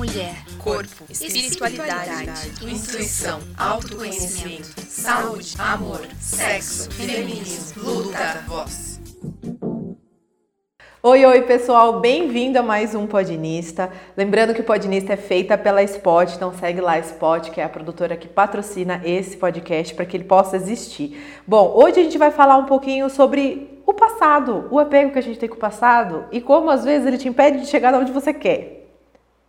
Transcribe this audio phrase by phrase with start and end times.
[0.00, 8.98] mulher, corpo, espiritualidade, intuição, autoconhecimento, saúde, amor, sexo, feminismo, luta, voz.
[11.02, 13.92] Oi, oi pessoal, bem-vindo a mais um Podinista.
[14.16, 17.64] Lembrando que o Podinista é feita pela Spot, então segue lá a Spot, que é
[17.64, 21.42] a produtora que patrocina esse podcast para que ele possa existir.
[21.46, 25.22] Bom, hoje a gente vai falar um pouquinho sobre o passado, o apego que a
[25.22, 28.10] gente tem com o passado e como às vezes ele te impede de chegar onde
[28.10, 28.79] você quer.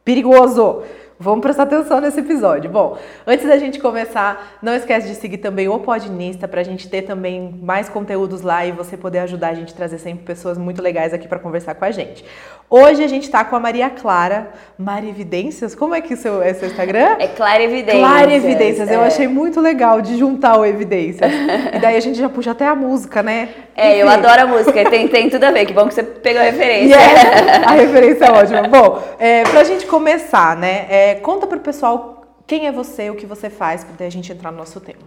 [0.04, 0.84] Perigoso!
[1.20, 2.68] Vamos prestar atenção nesse episódio.
[2.68, 2.98] Bom,
[3.28, 7.04] antes da gente começar, não esquece de seguir também o Podinista para a gente ter
[7.04, 10.82] também mais conteúdos lá e você poder ajudar a gente a trazer sempre pessoas muito
[10.82, 12.26] legais aqui para conversar com a gente.
[12.74, 15.76] Hoje a gente está com a Maria Clara Marividências.
[15.76, 17.18] Como é que seu, é seu Instagram?
[17.20, 18.00] É Clara Evidências.
[18.00, 18.90] Clara Evidências.
[18.90, 18.96] É.
[18.96, 21.30] Eu achei muito legal de juntar o Evidências.
[21.76, 23.50] e daí a gente já puxa até a música, né?
[23.76, 24.00] É, Enfim.
[24.00, 24.90] eu adoro a música.
[24.90, 25.66] Tem, tem tudo a ver.
[25.66, 26.96] Que bom que você pegou a referência.
[27.02, 28.62] Yeah, a referência é ótima.
[28.70, 30.86] Bom, é, para a gente começar, né?
[30.90, 34.32] É, conta para o pessoal quem é você, o que você faz, para a gente
[34.32, 35.02] entrar no nosso tema.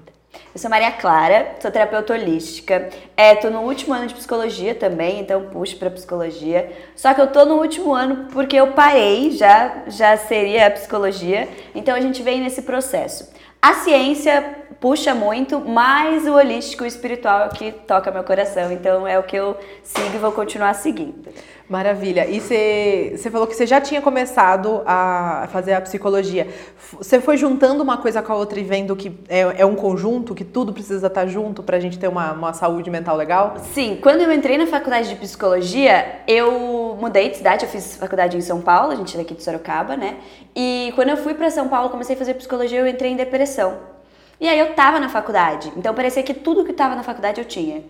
[0.55, 2.89] Eu sou Maria Clara, sou terapeuta holística.
[3.17, 6.71] É, tô no último ano de psicologia também, então puxo para psicologia.
[6.95, 11.49] Só que eu tô no último ano porque eu parei, já já seria a psicologia.
[11.75, 13.33] Então a gente vem nesse processo.
[13.61, 18.71] A ciência puxa muito, mas o holístico espiritual é o que toca meu coração.
[18.71, 21.25] Então é o que eu sigo e vou continuar seguindo.
[21.67, 22.27] Maravilha.
[22.29, 26.49] E você falou que você já tinha começado a fazer a psicologia.
[26.99, 30.35] Você foi juntando uma coisa com a outra e vendo que é, é um conjunto,
[30.35, 33.55] que tudo precisa estar junto para a gente ter uma, uma saúde mental legal?
[33.73, 33.99] Sim.
[34.03, 37.65] Quando eu entrei na faculdade de psicologia, eu mudei de cidade.
[37.65, 40.19] Eu fiz faculdade em São Paulo, a gente é daqui de Sorocaba, né?
[40.55, 43.94] E quando eu fui para São Paulo, comecei a fazer psicologia, eu entrei em depressão.
[44.41, 47.45] E aí eu tava na faculdade, então parecia que tudo que tava na faculdade eu
[47.45, 47.83] tinha.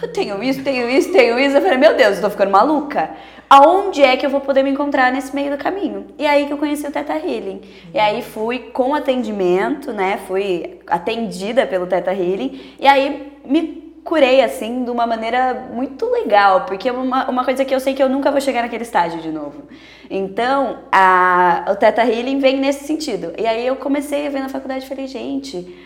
[0.00, 1.56] Eu tenho isso, tenho isso, tenho isso.
[1.56, 3.10] Eu falei, meu Deus, eu tô ficando maluca.
[3.48, 6.06] Aonde é que eu vou poder me encontrar nesse meio do caminho?
[6.18, 7.60] E aí que eu conheci o Teta Healing.
[7.92, 10.18] E aí fui com atendimento, né?
[10.26, 12.76] Fui atendida pelo Teta Healing.
[12.80, 17.64] E aí me curei assim de uma maneira muito legal, porque é uma, uma coisa
[17.64, 19.62] que eu sei que eu nunca vou chegar naquele estágio de novo.
[20.10, 23.32] Então, a, o Teta Healing vem nesse sentido.
[23.38, 25.76] E aí eu comecei a ver na faculdade e falei, gente,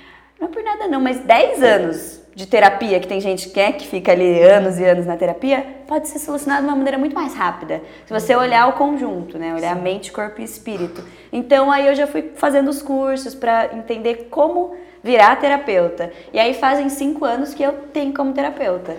[0.40, 3.72] não é por nada não, mas 10 anos de terapia, que tem gente que quer
[3.72, 7.14] que fica ali anos e anos na terapia, pode ser solucionado de uma maneira muito
[7.14, 7.80] mais rápida.
[8.04, 9.54] Se você olhar o conjunto, né?
[9.54, 9.82] Olhar Sim.
[9.82, 11.02] mente, corpo e espírito.
[11.32, 16.12] Então aí eu já fui fazendo os cursos para entender como virar terapeuta.
[16.30, 18.94] E aí fazem cinco anos que eu tenho como terapeuta.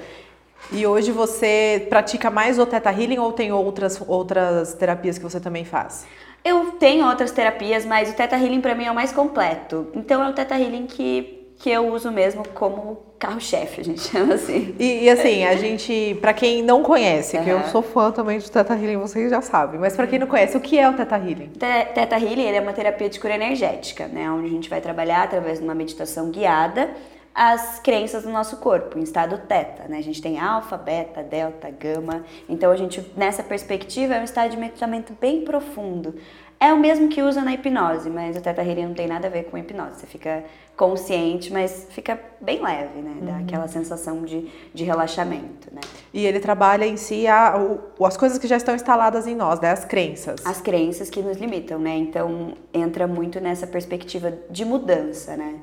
[0.71, 5.39] E hoje você pratica mais o Theta Healing ou tem outras, outras terapias que você
[5.39, 6.07] também faz?
[6.47, 9.87] Eu tenho outras terapias, mas o Theta Healing para mim é o mais completo.
[9.93, 14.35] Então é o Theta Healing que, que eu uso mesmo como carro-chefe, a gente chama
[14.35, 14.75] assim.
[14.79, 17.43] E, e assim, a gente, para quem não conhece, uhum.
[17.43, 20.27] que eu sou fã também de Theta Healing, vocês já sabem, mas para quem não
[20.27, 21.51] conhece, o que é o Theta Healing?
[21.93, 25.57] Theta Healing é uma terapia de cura energética, né, onde a gente vai trabalhar através
[25.57, 26.89] de uma meditação guiada
[27.37, 29.99] as crenças do nosso corpo, em estado teta, né?
[29.99, 32.23] A gente tem alfa, beta, delta, gama.
[32.49, 36.15] Então a gente, nessa perspectiva, é um estado de medicamento bem profundo.
[36.59, 39.29] É o mesmo que usa na hipnose, mas o teta healing não tem nada a
[39.29, 39.99] ver com hipnose.
[39.99, 40.43] Você fica
[40.75, 43.17] consciente, mas fica bem leve, né?
[43.21, 43.43] Dá uhum.
[43.43, 45.81] aquela sensação de, de relaxamento, né?
[46.11, 49.59] E ele trabalha em si a, o, as coisas que já estão instaladas em nós,
[49.59, 49.69] né?
[49.69, 50.43] As crenças.
[50.43, 51.95] As crenças que nos limitam, né?
[51.95, 55.59] Então entra muito nessa perspectiva de mudança, né?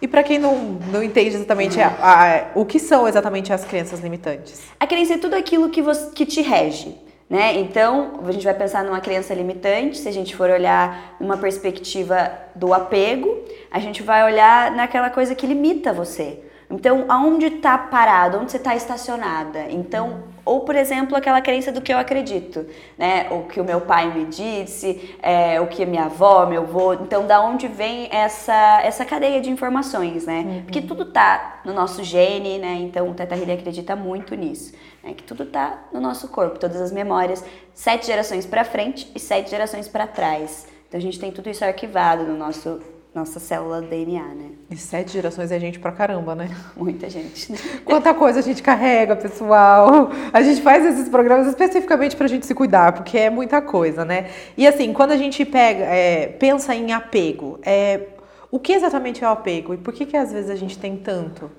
[0.00, 4.00] E para quem não, não entende exatamente a, a, o que são exatamente as crenças
[4.00, 4.62] limitantes?
[4.78, 6.94] A crença é tudo aquilo que, você, que te rege.
[7.28, 7.58] Né?
[7.58, 12.30] Então, a gente vai pensar numa crença limitante, se a gente for olhar numa perspectiva
[12.54, 16.40] do apego, a gente vai olhar naquela coisa que limita você.
[16.70, 19.66] Então, aonde está parado, onde você está estacionada?
[19.70, 22.64] Então, ou por exemplo, aquela crença do que eu acredito,
[22.96, 23.26] né?
[23.32, 26.94] O que o meu pai me disse, é, o que minha avó, meu avô.
[26.94, 30.44] Então, da onde vem essa, essa cadeia de informações, né?
[30.46, 30.62] Uhum.
[30.62, 32.74] Porque tudo tá no nosso gene, né?
[32.74, 35.14] Então, o Teta Healing acredita muito nisso, né?
[35.14, 39.50] Que tudo tá no nosso corpo, todas as memórias, sete gerações para frente e sete
[39.50, 40.68] gerações para trás.
[40.86, 42.80] Então, a gente tem tudo isso arquivado no nosso
[43.16, 44.50] nossa célula DNA, né?
[44.70, 46.54] E sete gerações é gente pra caramba, né?
[46.76, 47.50] Muita gente.
[47.82, 50.10] Quanta coisa a gente carrega, pessoal.
[50.30, 54.28] A gente faz esses programas especificamente pra gente se cuidar, porque é muita coisa, né?
[54.54, 58.02] E assim, quando a gente pega, é, pensa em apego, é,
[58.50, 60.94] o que exatamente é o apego e por que que às vezes a gente tem
[60.98, 61.50] tanto?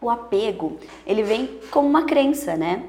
[0.00, 2.82] O apego, ele vem como uma crença, né?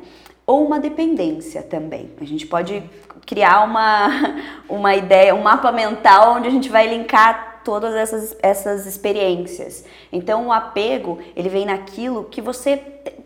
[0.48, 2.10] Ou uma dependência também.
[2.20, 2.84] A gente pode
[3.24, 4.10] criar uma,
[4.68, 9.86] uma ideia, um mapa mental onde a gente vai linkar todas essas, essas experiências.
[10.12, 12.78] Então, o apego, ele vem naquilo que você.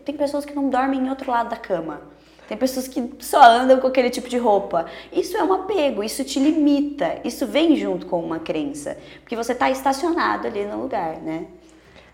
[0.04, 2.00] Tem pessoas que não dormem em outro lado da cama.
[2.48, 4.86] Tem pessoas que só andam com aquele tipo de roupa.
[5.12, 9.52] Isso é um apego, isso te limita, isso vem junto com uma crença, porque você
[9.52, 11.46] está estacionado ali no lugar, né?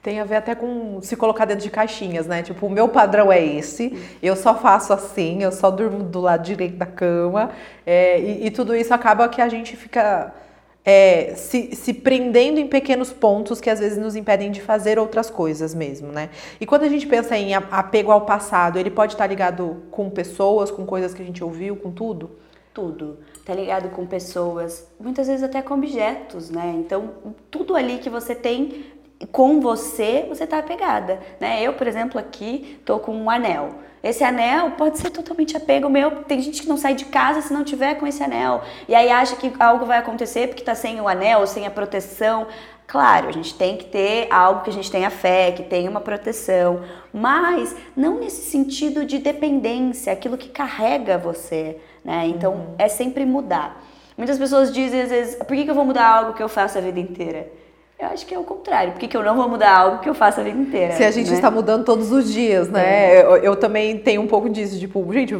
[0.03, 2.43] Tem a ver até com se colocar dentro de caixinhas, né?
[2.43, 6.43] Tipo, o meu padrão é esse, eu só faço assim, eu só durmo do lado
[6.43, 7.53] direito da cama,
[7.87, 10.35] é, e, e tudo isso acaba que a gente fica
[10.85, 15.31] é, se, se prendendo em pequenos pontos que às vezes nos impedem de fazer outras
[15.31, 16.29] coisas mesmo, né?
[16.61, 20.71] E quando a gente pensa em apego ao passado, ele pode estar ligado com pessoas,
[20.71, 22.31] com coisas que a gente ouviu, com tudo?
[22.75, 23.19] Tudo.
[23.47, 26.75] Tá ligado com pessoas, muitas vezes até com objetos, né?
[26.77, 27.11] Então,
[27.51, 28.87] tudo ali que você tem
[29.31, 31.63] com você, você tá apegada, né?
[31.63, 33.71] Eu, por exemplo, aqui tô com um anel.
[34.05, 36.11] Esse anel pode ser totalmente apego meu.
[36.25, 38.63] Tem gente que não sai de casa se não tiver com esse anel.
[38.87, 42.47] E aí acha que algo vai acontecer porque tá sem o anel, sem a proteção.
[42.87, 46.03] Claro, a gente tem que ter algo que a gente tenha fé, que tenha uma
[46.03, 52.27] proteção, mas não nesse sentido de dependência, aquilo que carrega você, né?
[52.27, 52.75] Então uhum.
[52.77, 53.83] é sempre mudar.
[54.19, 56.77] Muitas pessoas dizem às vezes, por que, que eu vou mudar algo que eu faço
[56.77, 57.51] a vida inteira?
[58.05, 58.93] Eu acho que é o contrário.
[58.93, 60.95] Por que, que eu não vou mudar algo que eu faço a vida inteira?
[60.95, 61.37] Se a gente né?
[61.37, 63.17] está mudando todos os dias, né?
[63.17, 63.23] É.
[63.23, 65.35] Eu, eu, também tenho um pouco disso, tipo, gente,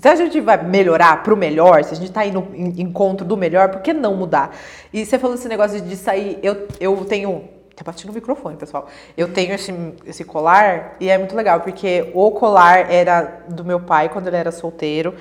[0.00, 3.26] se a gente vai melhorar para o melhor, se a gente está indo em encontro
[3.26, 4.56] do melhor, por que não mudar?
[4.92, 8.88] E você falou esse negócio de sair, eu, eu tenho Tá batendo o microfone, pessoal.
[9.18, 9.70] Eu tenho esse,
[10.06, 14.36] esse colar e é muito legal, porque o colar era do meu pai quando ele
[14.36, 15.14] era solteiro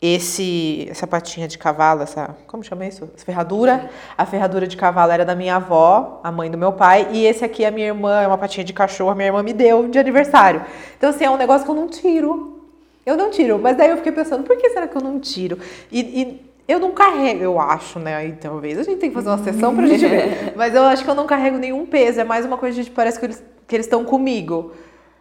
[0.00, 3.08] esse essa patinha de cavalo, essa como chama isso?
[3.14, 3.90] Essa ferradura.
[4.16, 7.44] A ferradura de cavalo era da minha avó, a mãe do meu pai, e esse
[7.44, 9.98] aqui a minha irmã, é uma patinha de cachorro, a minha irmã me deu de
[9.98, 10.64] aniversário.
[10.96, 12.60] Então assim, é um negócio que eu não tiro.
[13.04, 15.58] Eu não tiro, mas daí eu fiquei pensando, por que será que eu não tiro?
[15.92, 18.16] E, e eu não carrego, eu acho, né?
[18.16, 20.52] Aí talvez a gente tem que fazer uma sessão pra gente ver.
[20.56, 23.18] Mas eu acho que eu não carrego nenhum peso, é mais uma coisa de parece
[23.18, 24.72] que eles que eles estão comigo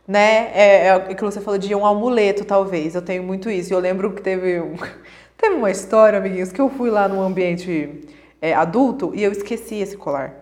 [0.08, 0.52] né?
[0.54, 2.96] É, é aquilo que você falou de um amuleto, talvez.
[2.96, 3.74] Eu tenho muito isso.
[3.74, 4.76] Eu lembro que teve, um,
[5.38, 8.02] teve uma história, amiguinhos, que eu fui lá num ambiente
[8.42, 10.34] é, adulto e eu esqueci esse colar.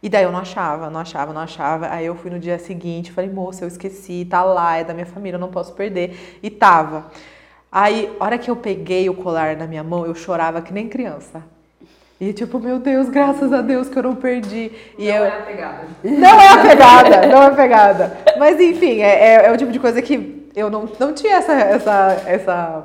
[0.00, 1.88] E daí eu não achava, não achava, não achava.
[1.90, 5.06] Aí eu fui no dia seguinte, falei, moça, eu esqueci, tá lá, é da minha
[5.06, 6.38] família, eu não posso perder.
[6.42, 7.10] E tava.
[7.70, 11.42] Aí, hora que eu peguei o colar na minha mão, eu chorava que nem criança.
[12.20, 14.72] E tipo, meu Deus, graças a Deus que eu não perdi.
[14.98, 15.24] E não eu...
[15.24, 15.86] é a pegada.
[16.02, 18.18] Não é a pegada, não é a pegada.
[18.36, 21.52] Mas enfim, é, é, é, o tipo de coisa que eu não, não tinha essa,
[21.52, 22.84] essa, essa.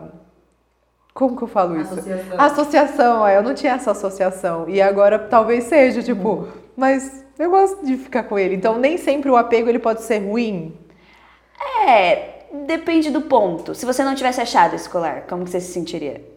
[1.16, 1.94] Como que eu falo isso?
[1.94, 2.40] Associação.
[2.40, 4.70] Associação, é, eu não tinha essa associação.
[4.70, 6.48] E agora talvez seja, tipo,
[6.78, 8.54] mas eu gosto de ficar com ele.
[8.54, 10.78] Então nem sempre o apego ele pode ser ruim.
[11.88, 13.74] É, depende do ponto.
[13.74, 16.33] Se você não tivesse achado esse colar, como que você se sentiria?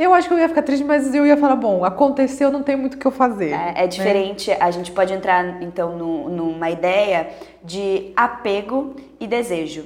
[0.00, 2.74] Eu acho que eu ia ficar triste, mas eu ia falar, bom, aconteceu, não tem
[2.74, 3.52] muito o que eu fazer.
[3.52, 4.56] É, é diferente, né?
[4.58, 7.28] a gente pode entrar então no, numa ideia
[7.62, 9.84] de apego e desejo.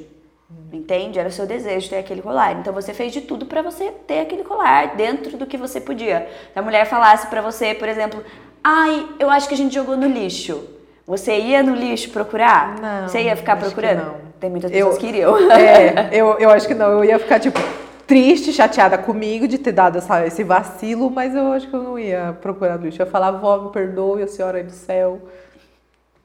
[0.73, 1.19] Entende?
[1.19, 2.53] Era o seu desejo ter aquele colar.
[2.53, 6.29] Então você fez de tudo para você ter aquele colar dentro do que você podia.
[6.53, 8.23] Se a mulher falasse para você, por exemplo,
[8.63, 10.63] ai, eu acho que a gente jogou no lixo.
[11.09, 12.77] Você ia no lixo procurar?
[12.81, 13.09] Não.
[13.09, 14.05] Você ia ficar procurando?
[14.05, 14.15] não.
[14.39, 15.51] Tem muitas pessoas eu, que iriam.
[15.51, 16.93] É, eu, eu acho que não.
[16.93, 17.59] Eu ia ficar tipo,
[18.07, 21.99] triste, chateada comigo de ter dado essa, esse vacilo, mas eu acho que eu não
[21.99, 23.01] ia procurar lixo.
[23.01, 25.21] Eu ia falar, vó, me perdoe, a senhora aí do céu.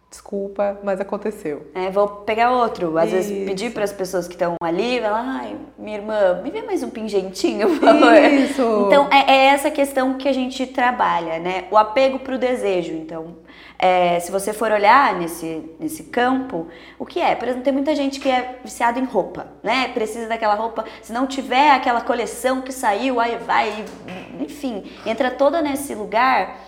[0.10, 1.68] Desculpa, mas aconteceu.
[1.76, 2.98] É, vou pegar outro.
[2.98, 3.16] Às Isso.
[3.16, 6.82] vezes pedir para as pessoas que estão ali, falar, ai, minha irmã, me vê mais
[6.82, 8.16] um pingentinho, por favor.
[8.16, 8.86] Isso.
[8.88, 11.66] Então, é, é essa questão que a gente trabalha, né?
[11.70, 12.94] O apego para o desejo.
[12.94, 13.36] Então,
[13.82, 16.68] é, se você for olhar nesse, nesse campo,
[17.00, 17.34] o que é?
[17.34, 19.88] Por exemplo, tem muita gente que é viciada em roupa, né?
[19.94, 23.86] Precisa daquela roupa, se não tiver aquela coleção que saiu, aí vai,
[24.38, 26.60] enfim, entra toda nesse lugar.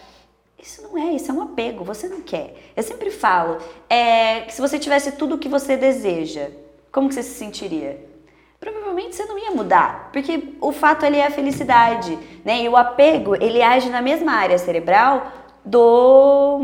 [0.57, 2.55] Isso não é, isso é um apego, você não quer.
[2.77, 3.57] Eu sempre falo
[3.89, 6.49] é, que se você tivesse tudo o que você deseja,
[6.93, 8.09] como que você se sentiria?
[8.61, 12.15] provavelmente você não ia mudar, porque o fato ali é a felicidade,
[12.45, 12.61] né?
[12.61, 15.31] E o apego, ele age na mesma área cerebral
[15.63, 16.59] do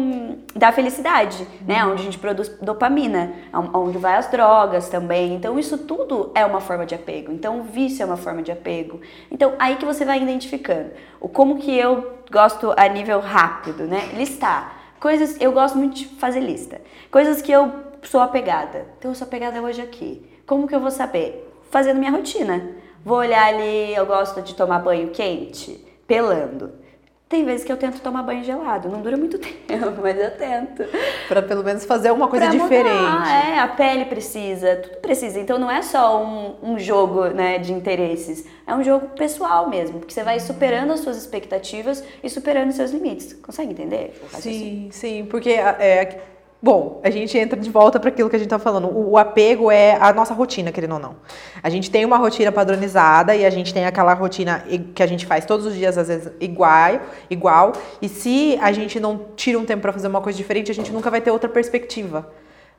[0.56, 1.86] da felicidade, né?
[1.86, 3.32] Onde a gente produz dopamina,
[3.74, 5.36] onde vai as drogas também.
[5.36, 7.32] Então isso tudo é uma forma de apego.
[7.32, 9.00] Então o vício é uma forma de apego.
[9.32, 14.10] Então aí que você vai identificando o como que eu gosto a nível rápido, né?
[14.16, 15.40] Listar coisas.
[15.40, 16.82] Eu gosto muito de fazer lista.
[17.12, 18.88] Coisas que eu sou apegada.
[18.98, 20.26] Então eu sou apegada hoje aqui.
[20.46, 21.48] Como que eu vou saber?
[21.70, 22.72] Fazendo minha rotina.
[23.06, 23.94] Vou olhar ali.
[23.94, 26.87] Eu gosto de tomar banho quente, pelando.
[27.30, 30.84] Tem vezes que eu tento tomar banho gelado, não dura muito tempo, mas eu tento.
[31.28, 32.90] Para pelo menos fazer alguma coisa pra diferente.
[32.90, 35.38] Mudar, é, a pele precisa, tudo precisa.
[35.38, 40.00] Então não é só um, um jogo né, de interesses, é um jogo pessoal mesmo,
[40.00, 43.34] porque você vai superando as suas expectativas e superando os seus limites.
[43.34, 44.14] Consegue entender?
[44.30, 46.22] Sim, sim, porque é,
[46.60, 48.88] Bom, a gente entra de volta para aquilo que a gente está falando.
[48.88, 51.16] O, o, apego é a nossa rotina, querendo ou não.
[51.62, 54.64] A gente tem uma rotina padronizada e a gente tem aquela rotina
[54.96, 57.00] que a gente faz todos os dias, às vezes, igual,
[57.30, 57.74] igual.
[58.02, 60.92] E se a gente não tira um tempo para fazer uma coisa diferente, a gente
[60.92, 62.28] nunca vai ter outra perspectiva.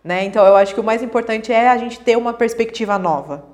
[0.02, 0.24] Né?
[0.24, 3.44] Então, eu acho que o mais importante é a gente ter uma perspectiva nova.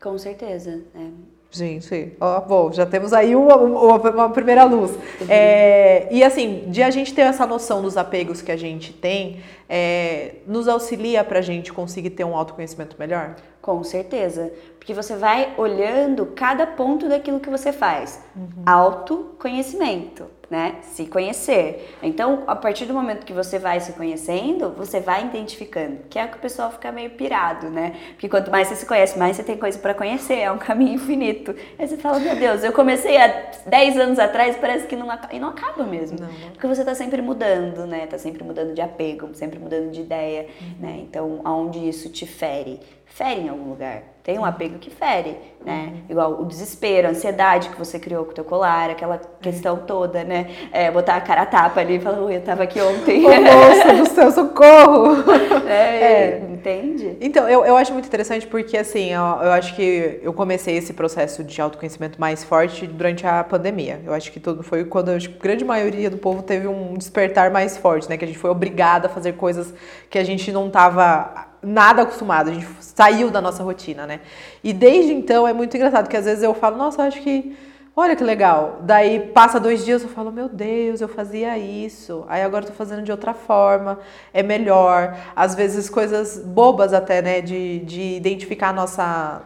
[0.00, 0.80] Com certeza.
[0.94, 1.37] É.
[1.50, 2.12] Sim.
[2.20, 4.90] Ó, bom, já temos aí uma, uma, uma primeira luz.
[4.92, 5.26] Uhum.
[5.28, 9.40] É, e assim, de a gente ter essa noção dos apegos que a gente tem,
[9.68, 13.36] é, nos auxilia para a gente conseguir ter um autoconhecimento melhor?
[13.62, 14.52] Com certeza.
[14.78, 18.22] Porque você vai olhando cada ponto daquilo que você faz.
[18.36, 18.62] Uhum.
[18.66, 20.76] Autoconhecimento né?
[20.82, 21.96] Se conhecer.
[22.02, 26.24] Então, a partir do momento que você vai se conhecendo, você vai identificando, que é
[26.24, 27.94] o que o pessoal fica meio pirado, né?
[28.10, 30.94] Porque quanto mais você se conhece, mais você tem coisa para conhecer, é um caminho
[30.94, 31.54] infinito.
[31.78, 35.34] Aí você fala, meu Deus, eu comecei há 10 anos atrás, parece que não acaba,
[35.34, 36.18] e não acaba mesmo.
[36.18, 36.50] Não, não.
[36.52, 38.06] Porque você tá sempre mudando, né?
[38.06, 40.74] Tá sempre mudando de apego, sempre mudando de ideia, uhum.
[40.80, 40.98] né?
[41.02, 42.80] Então, aonde isso te fere?
[43.08, 45.88] Fere em algum lugar tem um apego que fere, né?
[45.90, 46.02] Uhum.
[46.10, 50.22] Igual o desespero, a ansiedade que você criou com o teu colar, aquela questão toda,
[50.22, 50.50] né?
[50.70, 53.24] É, botar a cara a tapa ali e falar, ui, eu tava aqui ontem.
[53.24, 55.24] Ô, moça do céu, socorro!
[55.66, 56.46] É, é.
[56.50, 57.16] Entende?
[57.20, 60.92] Então, eu, eu acho muito interessante porque, assim, eu, eu acho que eu comecei esse
[60.92, 64.00] processo de autoconhecimento mais forte durante a pandemia.
[64.04, 67.76] Eu acho que tudo foi quando a grande maioria do povo teve um despertar mais
[67.76, 68.16] forte, né?
[68.16, 69.72] Que a gente foi obrigada a fazer coisas
[70.08, 74.20] que a gente não tava nada acostumado, a gente saiu da nossa rotina, né?
[74.64, 77.56] E desde então é muito engraçado, que às vezes eu falo, nossa, acho que,
[77.94, 78.78] olha que legal.
[78.82, 82.74] Daí passa dois dias eu falo, meu Deus, eu fazia isso, aí agora eu tô
[82.74, 83.98] fazendo de outra forma,
[84.32, 85.16] é melhor.
[85.36, 89.42] Às vezes coisas bobas até, né, de, de identificar a nossa.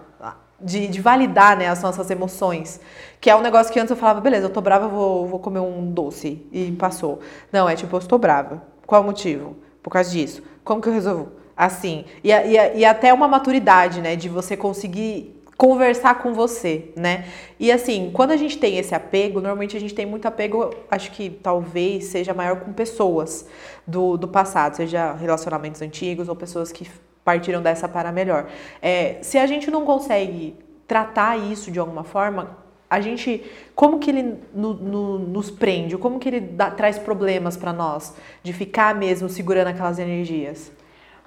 [0.64, 2.80] De, de validar né, as nossas emoções.
[3.20, 5.40] Que é um negócio que antes eu falava, beleza, eu tô brava, eu vou, vou
[5.40, 6.46] comer um doce.
[6.52, 7.18] E passou.
[7.50, 8.62] Não, é tipo, eu estou brava.
[8.86, 9.56] Qual o motivo?
[9.82, 10.40] Por causa disso.
[10.62, 11.41] Como que eu resolvo?
[11.62, 17.24] Assim, e, e, e até uma maturidade, né, de você conseguir conversar com você, né?
[17.60, 21.12] E assim, quando a gente tem esse apego, normalmente a gente tem muito apego, acho
[21.12, 23.46] que talvez seja maior com pessoas
[23.86, 26.90] do, do passado, seja relacionamentos antigos ou pessoas que
[27.24, 28.48] partiram dessa para melhor.
[28.82, 30.56] É, se a gente não consegue
[30.88, 32.58] tratar isso de alguma forma,
[32.90, 33.44] a gente,
[33.76, 38.14] como que ele no, no, nos prende, como que ele dá, traz problemas para nós,
[38.42, 40.72] de ficar mesmo segurando aquelas energias?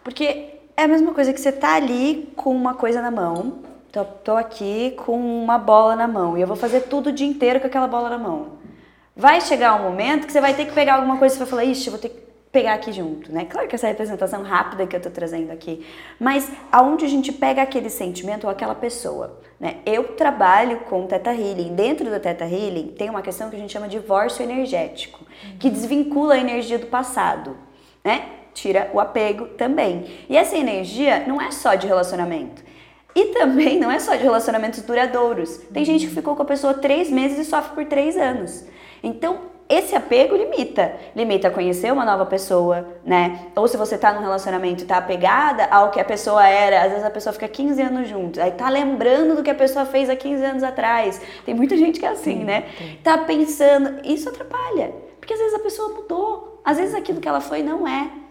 [0.06, 4.06] Porque é a mesma coisa que você tá ali com uma coisa na mão, tô,
[4.06, 7.60] tô aqui com uma bola na mão e eu vou fazer tudo o dia inteiro
[7.60, 8.60] com aquela bola na mão.
[9.16, 11.66] Vai chegar um momento que você vai ter que pegar alguma coisa e vai falar,
[11.66, 12.22] ixi, eu vou ter que
[12.52, 13.46] pegar aqui junto, né?
[13.46, 15.84] Claro que essa representação rápida que eu tô trazendo aqui,
[16.20, 19.78] mas aonde a gente pega aquele sentimento ou aquela pessoa, né?
[19.88, 21.74] Eu trabalho com Teta Healing.
[21.74, 25.26] Dentro do Teta Healing tem uma questão que a gente chama de divórcio energético,
[25.60, 27.58] que desvincula a energia do passado,
[28.04, 28.45] né?
[28.56, 30.06] Tira o apego também.
[30.28, 32.64] E essa energia não é só de relacionamento.
[33.14, 35.58] E também não é só de relacionamentos duradouros.
[35.72, 38.66] Tem gente que ficou com a pessoa três meses e sofre por três anos.
[39.04, 40.96] Então, esse apego limita.
[41.16, 43.48] Limita conhecer uma nova pessoa, né?
[43.56, 46.92] Ou se você tá num relacionamento e tá apegada ao que a pessoa era, às
[46.92, 50.10] vezes a pessoa fica 15 anos junto, aí tá lembrando do que a pessoa fez
[50.10, 51.22] há 15 anos atrás.
[51.46, 52.66] Tem muita gente que é assim, sim, né?
[52.78, 52.98] Sim.
[53.04, 54.02] Tá pensando.
[54.04, 54.94] Isso atrapalha.
[55.20, 56.62] Porque às vezes a pessoa mudou.
[56.64, 58.25] Às vezes aquilo que ela foi não é.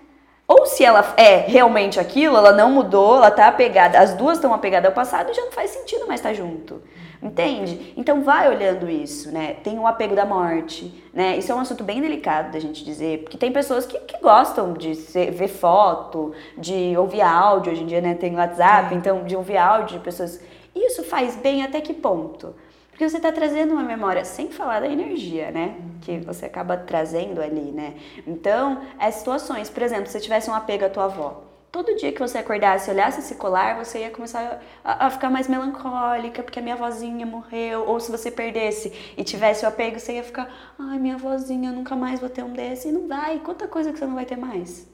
[0.47, 4.53] Ou se ela é realmente aquilo, ela não mudou, ela tá apegada, as duas estão
[4.53, 6.83] apegadas ao passado e já não faz sentido mais estar tá junto.
[7.23, 7.95] Entende?
[7.97, 9.55] Então vai olhando isso, né?
[9.65, 11.39] Tem o apego da morte, né?
[11.39, 14.75] Isso é um assunto bem delicado da gente dizer, porque tem pessoas que, que gostam
[14.75, 18.99] de ser, ver foto, de ouvir áudio, hoje em dia né, tem WhatsApp, é.
[18.99, 20.39] então de ouvir áudio de pessoas.
[20.77, 22.55] Isso faz bem até que ponto?
[22.95, 25.75] Porque você está trazendo uma memória, sem falar da energia, né?
[26.01, 27.95] Que você acaba trazendo ali, né?
[28.25, 32.13] Então, é situações, por exemplo, se você tivesse um apego à tua avó, todo dia
[32.13, 36.41] que você acordasse e olhasse esse colar, você ia começar a, a, ficar mais melancólica,
[36.41, 37.85] porque a minha vozinha morreu.
[37.85, 40.49] Ou se você perdesse e tivesse o apego, você ia ficar,
[40.79, 42.87] ai, minha vozinha, nunca mais vou ter um desse.
[42.87, 43.41] E não vai.
[43.41, 44.87] Quanta coisa que você não vai ter mais?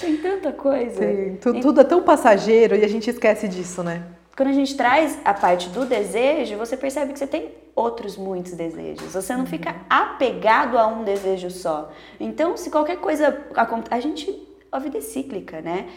[0.00, 1.02] Tem tanta coisa.
[1.02, 4.17] Sim, tudo, tudo é tão passageiro e a gente esquece disso, né?
[4.38, 8.52] Quando a gente traz a parte do desejo, você percebe que você tem outros muitos
[8.52, 9.12] desejos.
[9.12, 11.90] Você não fica apegado a um desejo só.
[12.20, 15.88] Então, se qualquer coisa acontece, a gente a vida é cíclica, né?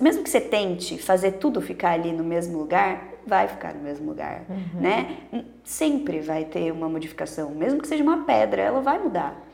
[0.00, 4.08] Mesmo que você tente fazer tudo ficar ali no mesmo lugar, vai ficar no mesmo
[4.08, 4.80] lugar, uhum.
[4.80, 5.18] né?
[5.62, 9.46] Sempre vai ter uma modificação, mesmo que seja uma pedra, ela vai mudar.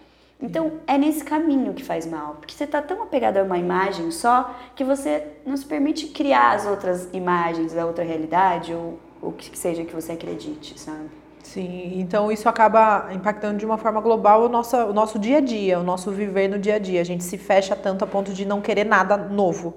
[0.44, 4.10] Então, é nesse caminho que faz mal, porque você está tão apegado a uma imagem
[4.10, 9.32] só que você não se permite criar as outras imagens da outra realidade ou o
[9.32, 11.08] que seja que você acredite, sabe?
[11.42, 15.40] Sim, então isso acaba impactando de uma forma global o nosso, o nosso dia a
[15.40, 17.00] dia, o nosso viver no dia a dia.
[17.00, 19.74] A gente se fecha tanto a ponto de não querer nada novo.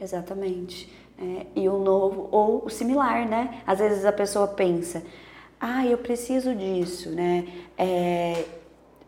[0.00, 0.92] Exatamente.
[1.16, 3.62] É, e o novo, ou o similar, né?
[3.64, 5.02] Às vezes a pessoa pensa,
[5.60, 7.46] ah, eu preciso disso, né?
[7.78, 8.44] É,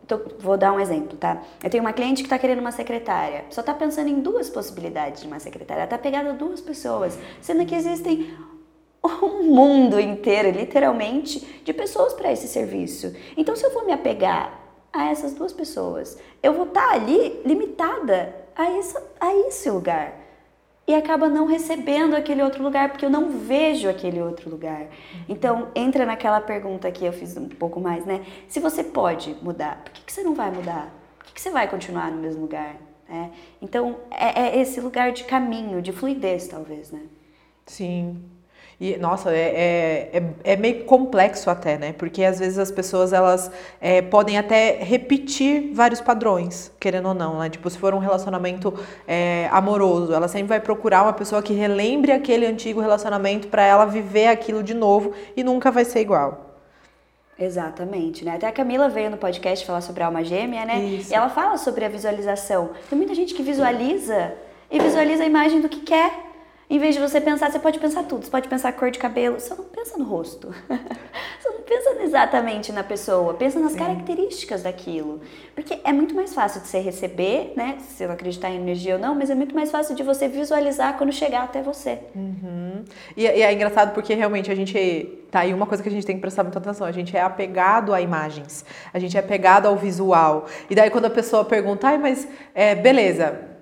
[0.06, 1.42] tô, vou dar um exemplo, tá?
[1.62, 5.23] Eu tenho uma cliente que está querendo uma secretária, só está pensando em duas possibilidades
[5.23, 8.34] de uma secretária, está pegada a duas pessoas, sendo que existem
[9.23, 13.14] um mundo inteiro, literalmente, de pessoas para esse serviço.
[13.37, 14.61] Então, se eu vou me apegar
[14.92, 20.24] a essas duas pessoas, eu vou estar tá ali limitada a, essa, a esse lugar
[20.87, 24.88] e acaba não recebendo aquele outro lugar porque eu não vejo aquele outro lugar.
[25.29, 28.25] Então, entra naquela pergunta que eu fiz um pouco mais, né?
[28.49, 30.93] Se você pode mudar, por que, que você não vai mudar?
[31.19, 32.76] Por que, que você vai continuar no mesmo lugar?
[33.09, 33.29] É,
[33.61, 37.03] então, é, é esse lugar de caminho, de fluidez, talvez, né?
[37.67, 38.23] Sim,
[38.81, 41.93] e, nossa, é, é, é, é, meio complexo até, né?
[41.93, 43.50] Porque às vezes as pessoas, elas
[43.81, 47.49] é, podem até repetir vários padrões, querendo ou não, né?
[47.49, 48.75] Tipo, se for um relacionamento
[49.07, 53.85] é, amoroso, ela sempre vai procurar uma pessoa que relembre aquele antigo relacionamento para ela
[53.85, 56.54] viver aquilo de novo e nunca vai ser igual.
[57.38, 58.37] Exatamente, né?
[58.37, 60.78] Até a Camila veio no podcast falar sobre a alma gêmea, né?
[60.78, 61.12] Isso.
[61.12, 62.71] E ela fala sobre a visualização.
[62.88, 64.33] Tem muita gente que visualiza
[64.71, 66.24] e visualiza a imagem do que quer.
[66.68, 68.25] Em vez de você pensar, você pode pensar tudo.
[68.25, 70.49] Você pode pensar cor de cabelo, você não pensa no rosto.
[71.38, 73.78] você não pensa exatamente na pessoa, pensa nas Sim.
[73.78, 75.21] características daquilo.
[75.54, 77.76] Porque é muito mais fácil de você receber, né?
[77.80, 80.26] Se você não acreditar em energia ou não, mas é muito mais fácil de você
[80.26, 82.00] visualizar quando chegar até você.
[82.14, 82.83] Uhum.
[83.14, 85.21] E, e, é engraçado porque realmente a gente.
[85.30, 86.87] Tá aí uma coisa que a gente tem que prestar muita atenção.
[86.87, 90.47] A gente é apegado a imagens, a gente é apegado ao visual.
[90.71, 93.53] E daí quando a pessoa pergunta, ai, mas é, beleza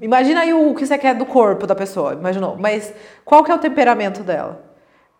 [0.00, 2.56] Imagina aí o que você quer do corpo da pessoa, imaginou.
[2.56, 2.92] Mas
[3.24, 4.64] qual que é o temperamento dela?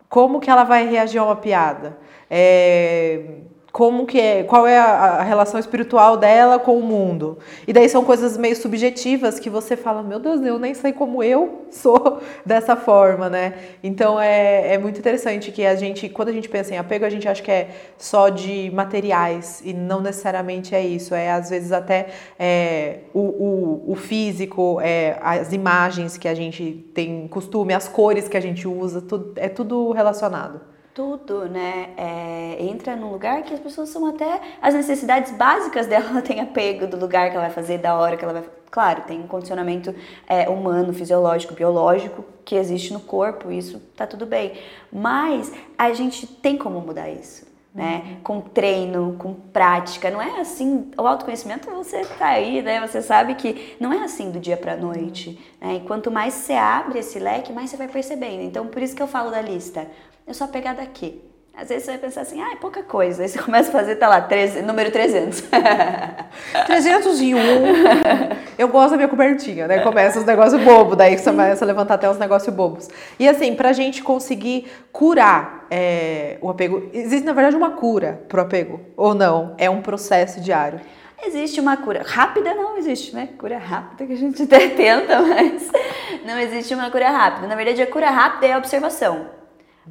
[0.08, 1.96] Como que ela vai reagir a uma piada?
[2.28, 3.42] É,
[3.76, 7.38] como que é, qual é a, a, relação espiritual dela com o mundo.
[7.68, 11.23] E daí são coisas meio subjetivas que você fala, meu Deus, eu nem sei como
[11.23, 13.52] eu sou dessa forma, né?
[13.83, 17.11] Então é, é muito interessante que a gente, quando a gente pensa em apego, a
[17.11, 17.68] gente acha que é
[17.99, 21.14] só de materiais e não necessariamente é isso.
[21.14, 22.07] É às vezes até
[22.38, 28.27] é, o, o, o físico, é, as imagens que a gente tem costume, as cores
[28.27, 31.90] que a gente usa, tudo, é tudo relacionado tudo, né?
[31.94, 34.40] É, entra num lugar que as pessoas são até.
[34.62, 38.24] As necessidades básicas dela tem apego do lugar que ela vai fazer, da hora que
[38.24, 38.44] ela vai.
[38.70, 39.94] Claro, tem um condicionamento
[40.26, 44.54] é, humano, fisiológico, biológico que existe no corpo, isso tá tudo bem.
[44.90, 47.44] Mas a gente tem como mudar isso.
[47.74, 48.02] Né?
[48.06, 48.20] Uhum.
[48.22, 50.90] Com treino, com prática, não é assim.
[50.96, 52.80] O autoconhecimento você tá aí, né?
[52.87, 55.38] Você sabe que não é assim do dia para noite.
[55.61, 55.74] Né?
[55.74, 58.40] E quanto mais você abre esse leque, mais você vai percebendo.
[58.40, 59.87] Então, por isso que eu falo da lista
[60.27, 61.23] eu sou apegada aqui.
[61.57, 63.23] Às vezes você vai pensar assim, ah, é pouca coisa.
[63.23, 65.45] Aí você começa a fazer, tá lá, 13, número 300.
[66.67, 67.37] 301.
[68.59, 69.81] Eu gosto da minha cobertinha, né?
[69.81, 72.89] Começa os negócios bobos, daí você começa a levantar até os negócios bobos.
[73.19, 78.41] E assim, pra gente conseguir curar é, o apego, existe na verdade uma cura pro
[78.41, 79.55] apego, ou não?
[79.57, 80.81] É um processo diário.
[81.25, 83.31] Existe uma cura rápida, não existe, né?
[83.39, 85.71] Cura rápida que a gente até tenta, mas
[86.25, 87.47] não existe uma cura rápida.
[87.47, 89.36] Na verdade, a cura rápida é a observação.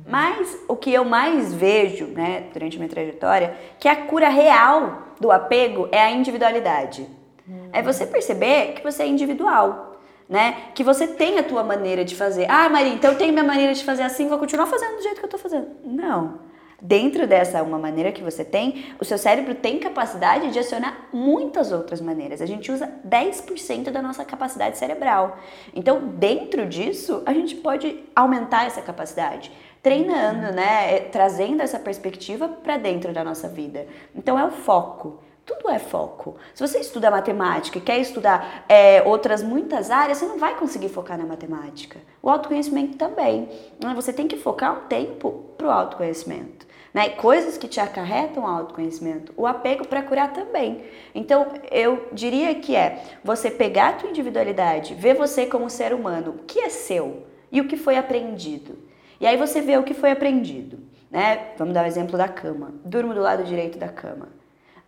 [0.05, 5.31] Mas o que eu mais vejo, né, durante minha trajetória, que a cura real do
[5.31, 7.07] apego é a individualidade.
[7.47, 7.69] Hum.
[7.71, 10.69] É você perceber que você é individual, né?
[10.73, 12.47] Que você tem a tua maneira de fazer.
[12.49, 15.19] Ah, Maria, então eu tenho minha maneira de fazer assim, vou continuar fazendo do jeito
[15.19, 15.67] que eu tô fazendo.
[15.83, 16.45] Não.
[16.81, 21.71] Dentro dessa uma maneira que você tem, o seu cérebro tem capacidade de acionar muitas
[21.71, 22.41] outras maneiras.
[22.41, 25.37] A gente usa 10% da nossa capacidade cerebral.
[25.73, 29.51] Então, dentro disso, a gente pode aumentar essa capacidade
[29.85, 30.95] treinando, né?
[30.95, 33.85] É, trazendo essa perspectiva para dentro da nossa vida.
[34.15, 35.19] Então é o foco.
[35.45, 36.37] Tudo é foco.
[36.55, 40.89] Se você estuda matemática e quer estudar é, outras muitas áreas, você não vai conseguir
[40.89, 41.99] focar na matemática.
[42.19, 43.47] O autoconhecimento também.
[43.79, 43.93] Né?
[43.93, 46.65] Você tem que focar um tempo para o autoconhecimento.
[46.91, 47.09] Né?
[47.09, 49.35] Coisas que te acarretam ao autoconhecimento.
[49.37, 50.83] O apego para curar também.
[51.13, 56.31] Então, eu diria que é você pegar a tua individualidade, ver você como ser humano,
[56.31, 58.84] o que é seu e o que foi aprendido.
[59.19, 61.53] E aí você vê o que foi aprendido, né?
[61.57, 62.73] Vamos dar o exemplo da cama.
[62.83, 64.27] Durmo do lado direito da cama,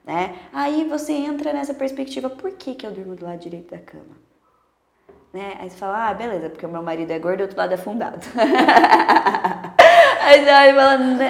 [0.06, 0.36] né?
[0.54, 4.28] Aí você entra nessa perspectiva, por que, que eu durmo do lado direito da cama?
[5.34, 5.56] Né?
[5.60, 7.74] Aí você fala, ah, beleza, porque o meu marido é gordo e o outro lado
[7.74, 8.26] é fundado.
[10.28, 10.74] Aí, aí,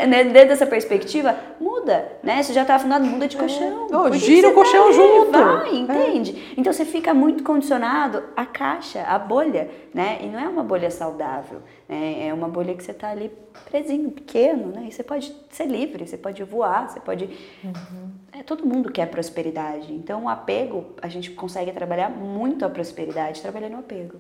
[0.07, 1.37] né, dentro dessa perspectiva,
[1.77, 2.41] muda, né?
[2.41, 3.39] Você já está afundado, muda de é.
[3.39, 3.87] colchão.
[3.89, 5.31] Não, gira o colchão tá junto.
[5.31, 6.31] Vai, entende?
[6.51, 6.59] É.
[6.59, 10.19] Então você fica muito condicionado à caixa, à bolha, né?
[10.21, 12.27] E não é uma bolha saudável, né?
[12.27, 13.31] É uma bolha que você está ali
[13.69, 14.85] presinho, pequeno, né?
[14.87, 17.25] E você pode ser livre, você pode voar, você pode...
[17.63, 18.11] Uhum.
[18.31, 19.93] É, todo mundo quer prosperidade.
[19.93, 24.17] Então o apego, a gente consegue trabalhar muito a prosperidade trabalhando o apego.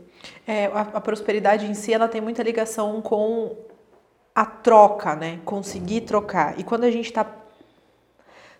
[0.47, 3.55] É, a, a prosperidade em si, ela tem muita ligação com
[4.33, 5.39] a troca, né?
[5.43, 6.59] Conseguir trocar.
[6.59, 7.25] E quando a gente está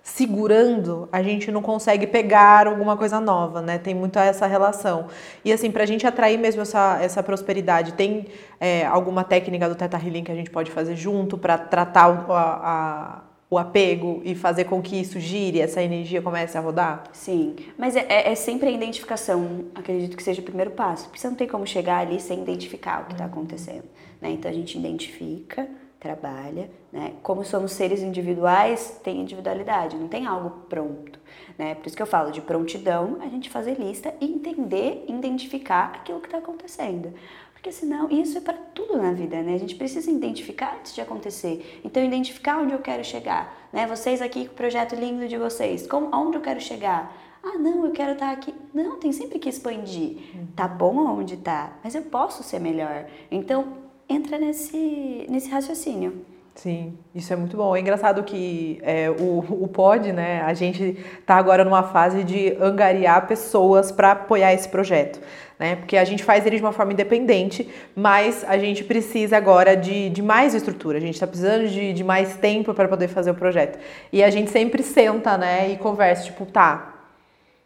[0.07, 3.77] segurando, a gente não consegue pegar alguma coisa nova, né?
[3.77, 5.07] Tem muito essa relação.
[5.43, 8.25] E assim, para a gente atrair mesmo essa, essa prosperidade, tem
[8.57, 12.31] é, alguma técnica do Teta Healing que a gente pode fazer junto para tratar o,
[12.31, 17.03] a, a, o apego e fazer com que isso gire, essa energia comece a rodar?
[17.11, 21.19] Sim, mas é, é, é sempre a identificação, acredito que seja o primeiro passo, porque
[21.19, 23.31] você não tem como chegar ali sem identificar o que está uhum.
[23.31, 23.83] acontecendo.
[24.21, 24.31] Né?
[24.31, 25.67] Então a gente identifica,
[25.99, 27.13] trabalha, né?
[27.23, 31.19] Como somos seres individuais, tem individualidade, não tem algo pronto,
[31.57, 31.75] né?
[31.75, 36.19] Por isso que eu falo de prontidão, a gente fazer lista e entender, identificar aquilo
[36.19, 37.13] que está acontecendo.
[37.53, 39.55] Porque senão, isso é para tudo na vida, né?
[39.55, 41.81] A gente precisa identificar antes de acontecer.
[41.83, 43.87] Então, identificar onde eu quero chegar, né?
[43.87, 47.11] Vocês aqui com o projeto lindo de vocês, como, onde eu quero chegar?
[47.43, 48.53] Ah, não, eu quero estar tá aqui.
[48.73, 50.17] Não, tem sempre que expandir.
[50.55, 53.05] Tá bom onde tá, mas eu posso ser melhor.
[53.31, 56.25] Então, entra nesse, nesse raciocínio.
[56.57, 57.75] Sim, isso é muito bom.
[57.75, 62.57] É engraçado que é, o, o POD, né, a gente está agora numa fase de
[62.59, 65.21] angariar pessoas para apoiar esse projeto.
[65.59, 65.75] Né?
[65.75, 70.09] Porque a gente faz ele de uma forma independente, mas a gente precisa agora de,
[70.09, 73.35] de mais estrutura, a gente está precisando de, de mais tempo para poder fazer o
[73.35, 73.77] projeto.
[74.11, 76.95] E a gente sempre senta né, e conversa, tipo, tá,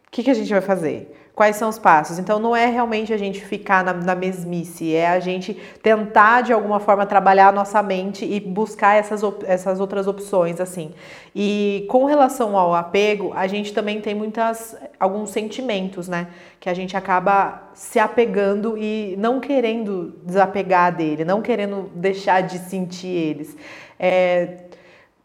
[0.06, 1.16] o que, que a gente vai fazer?
[1.36, 2.20] Quais são os passos.
[2.20, 6.54] Então não é realmente a gente ficar na, na, mesmice, é a gente tentar de
[6.54, 10.92] alguma forma trabalhar a nossa mente e buscar essas, essas outras opções assim.
[11.36, 16.28] E com relação ao apego, a gente também tem muitas alguns sentimentos, né,
[16.60, 22.60] que a gente acaba se apegando e não querendo desapegar dele, não querendo deixar de
[22.60, 23.58] sentir eles.
[23.98, 24.58] É,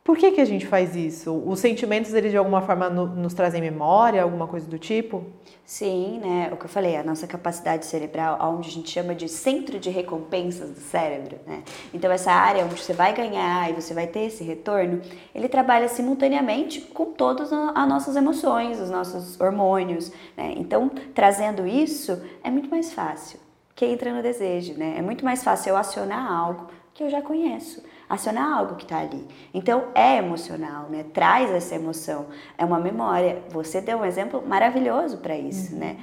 [0.07, 1.43] por que, que a gente faz isso?
[1.45, 5.27] Os sentimentos, eles de alguma forma no, nos trazem memória, alguma coisa do tipo?
[5.65, 6.49] Sim, né?
[6.53, 9.91] O que eu falei, a nossa capacidade cerebral, onde a gente chama de centro de
[9.91, 11.65] recompensas do cérebro, né?
[11.93, 15.03] Então, essa área onde você vai ganhar e você vai ter esse retorno,
[15.35, 20.55] ele trabalha simultaneamente com todas as nossas emoções, os nossos hormônios, né?
[20.57, 23.41] Então, trazendo isso, é muito mais fácil
[23.75, 24.95] que entra no desejo, né?
[24.97, 28.99] É muito mais fácil eu acionar algo que eu já conheço acionar algo que está
[28.99, 29.27] ali.
[29.53, 31.05] Então é emocional, né?
[31.13, 33.43] Traz essa emoção, é uma memória.
[33.51, 35.81] Você deu um exemplo maravilhoso para isso, uhum.
[35.81, 35.97] né?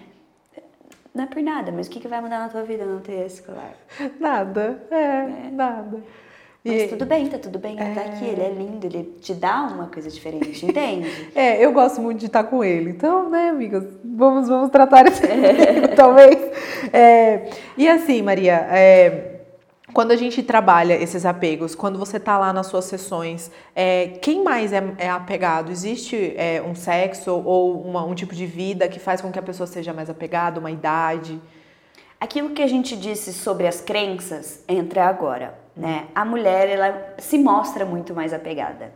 [1.14, 3.26] Não é por nada, mas o que, que vai mudar na tua vida não ter
[3.26, 3.74] esse colar?
[4.20, 5.50] Nada, é, é.
[5.52, 6.02] nada.
[6.66, 7.94] Mas e, tudo bem, tá tudo bem, ele é...
[7.94, 11.08] tá aqui, ele é lindo, ele te dá uma coisa diferente, entende?
[11.36, 15.22] é, eu gosto muito de estar com ele, então, né, amigas, vamos, vamos tratar esse
[15.94, 16.38] talvez.
[16.92, 19.33] É, e assim, Maria, é,
[19.94, 24.44] quando a gente trabalha esses apegos, quando você está lá nas suas sessões, é, quem
[24.44, 25.72] mais é, é apegado?
[25.72, 29.44] Existe é, um sexo ou uma, um tipo de vida que faz com que a
[29.44, 31.40] pessoa seja mais apegada, uma idade?
[32.20, 36.08] Aquilo que a gente disse sobre as crenças entra agora, né?
[36.16, 38.92] A mulher ela se mostra muito mais apegada.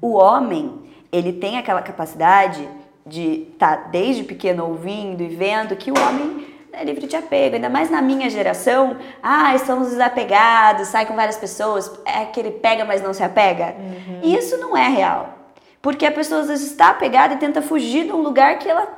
[0.00, 2.68] O homem ele tem aquela capacidade
[3.06, 7.56] de estar tá desde pequeno ouvindo e vendo que o homem é livre de apego.
[7.56, 12.84] Ainda mais na minha geração, ah, estamos desapegados, sai com várias pessoas, é aquele pega,
[12.84, 13.74] mas não se apega.
[13.78, 14.20] Uhum.
[14.22, 15.38] Isso não é real.
[15.80, 18.88] Porque a pessoa às vezes está apegada e tenta fugir de um lugar que ela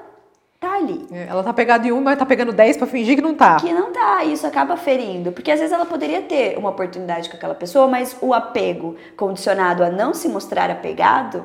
[0.60, 1.06] tá ali.
[1.12, 3.56] É, ela tá pegada em um, mas tá pegando dez para fingir que não tá.
[3.56, 5.32] Que não tá, isso acaba ferindo.
[5.32, 9.82] Porque às vezes ela poderia ter uma oportunidade com aquela pessoa, mas o apego condicionado
[9.82, 11.44] a não se mostrar apegado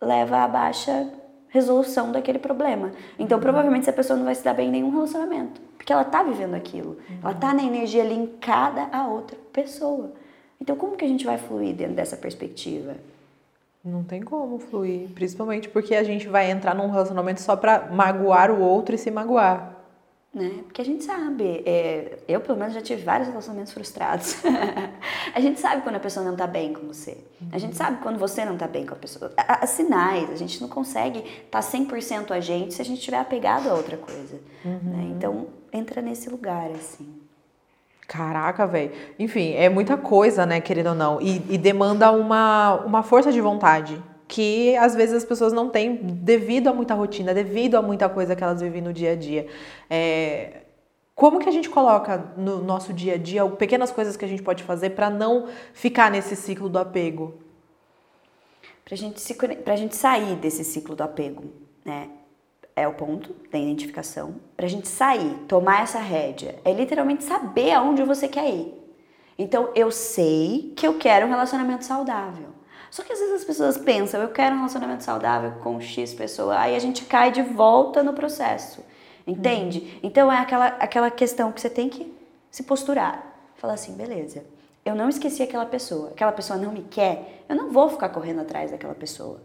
[0.00, 1.06] leva a baixa
[1.50, 2.92] resolução daquele problema.
[3.18, 3.42] Então, uhum.
[3.42, 6.54] provavelmente, essa pessoa não vai se dar bem em nenhum relacionamento, porque ela está vivendo
[6.54, 6.96] aquilo.
[7.08, 7.18] Uhum.
[7.22, 10.12] Ela está na energia linkada a outra pessoa.
[10.60, 12.94] Então, como que a gente vai fluir dentro dessa perspectiva?
[13.84, 18.50] Não tem como fluir, principalmente porque a gente vai entrar num relacionamento só para magoar
[18.50, 19.79] o outro e se magoar
[20.32, 20.60] né?
[20.62, 24.36] Porque a gente sabe, é, eu pelo menos já tive vários relacionamentos frustrados.
[25.34, 27.18] a gente sabe quando a pessoa não tá bem com você.
[27.50, 29.32] A gente sabe quando você não tá bem com a pessoa.
[29.36, 33.18] Há sinais, a gente não consegue estar tá 100% a gente se a gente estiver
[33.18, 34.38] apegado a outra coisa.
[34.64, 34.78] Uhum.
[34.84, 35.14] Né?
[35.16, 37.08] Então, entra nesse lugar, assim.
[38.06, 38.92] Caraca, velho.
[39.18, 41.20] Enfim, é muita coisa, né, querido ou não.
[41.20, 45.96] E, e demanda uma, uma força de vontade que às vezes as pessoas não têm
[45.96, 49.48] devido a muita rotina, devido a muita coisa que elas vivem no dia a dia.
[49.90, 50.62] É,
[51.16, 54.40] como que a gente coloca no nosso dia a dia pequenas coisas que a gente
[54.40, 57.34] pode fazer para não ficar nesse ciclo do apego?
[58.84, 61.44] Para gente se, a gente sair desse ciclo do apego,
[61.84, 62.08] né?
[62.76, 64.36] É o ponto da identificação.
[64.56, 68.72] Para a gente sair, tomar essa rédea, é literalmente saber aonde você quer ir.
[69.36, 72.59] Então, eu sei que eu quero um relacionamento saudável.
[72.90, 76.58] Só que às vezes as pessoas pensam, eu quero um relacionamento saudável com X pessoa,
[76.58, 78.84] aí a gente cai de volta no processo.
[79.26, 79.78] Entende?
[79.78, 80.00] Uhum.
[80.02, 82.12] Então é aquela, aquela questão que você tem que
[82.50, 83.26] se posturar.
[83.54, 84.44] Falar assim, beleza,
[84.84, 88.40] eu não esqueci aquela pessoa, aquela pessoa não me quer, eu não vou ficar correndo
[88.40, 89.40] atrás daquela pessoa.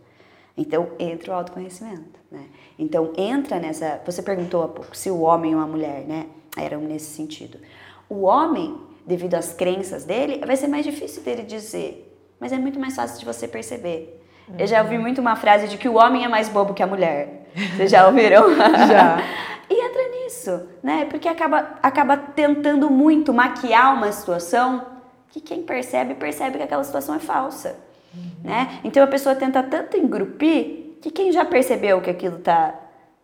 [0.57, 2.45] Então entra o autoconhecimento, né?
[2.79, 4.01] Então entra nessa.
[4.05, 6.27] Você perguntou há pouco se o homem ou a mulher, né?
[6.57, 7.59] Eram nesse sentido.
[8.07, 12.04] O homem, devido às crenças dele, vai ser mais difícil dele dizer,
[12.39, 14.21] mas é muito mais fácil de você perceber.
[14.47, 14.55] Uhum.
[14.59, 16.87] Eu já ouvi muito uma frase de que o homem é mais bobo que a
[16.87, 17.47] mulher.
[17.75, 18.55] Vocês já ouviram?
[18.87, 19.17] já.
[19.67, 21.05] E entra nisso, né?
[21.05, 24.85] Porque acaba, acaba tentando muito maquiar uma situação
[25.29, 27.75] que quem percebe, percebe que aquela situação é falsa,
[28.13, 28.31] uhum.
[28.43, 28.79] né?
[28.83, 32.75] Então a pessoa tenta tanto engrupir que quem já percebeu que aquilo tá,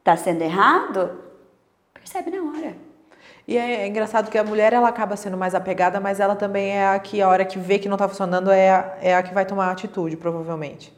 [0.03, 1.11] tá sendo errado,
[1.93, 2.75] percebe na hora.
[3.51, 6.87] E é engraçado que a mulher ela acaba sendo mais apegada, mas ela também é
[6.87, 9.33] a que a hora que vê que não está funcionando é a, é a que
[9.33, 10.93] vai tomar atitude, provavelmente.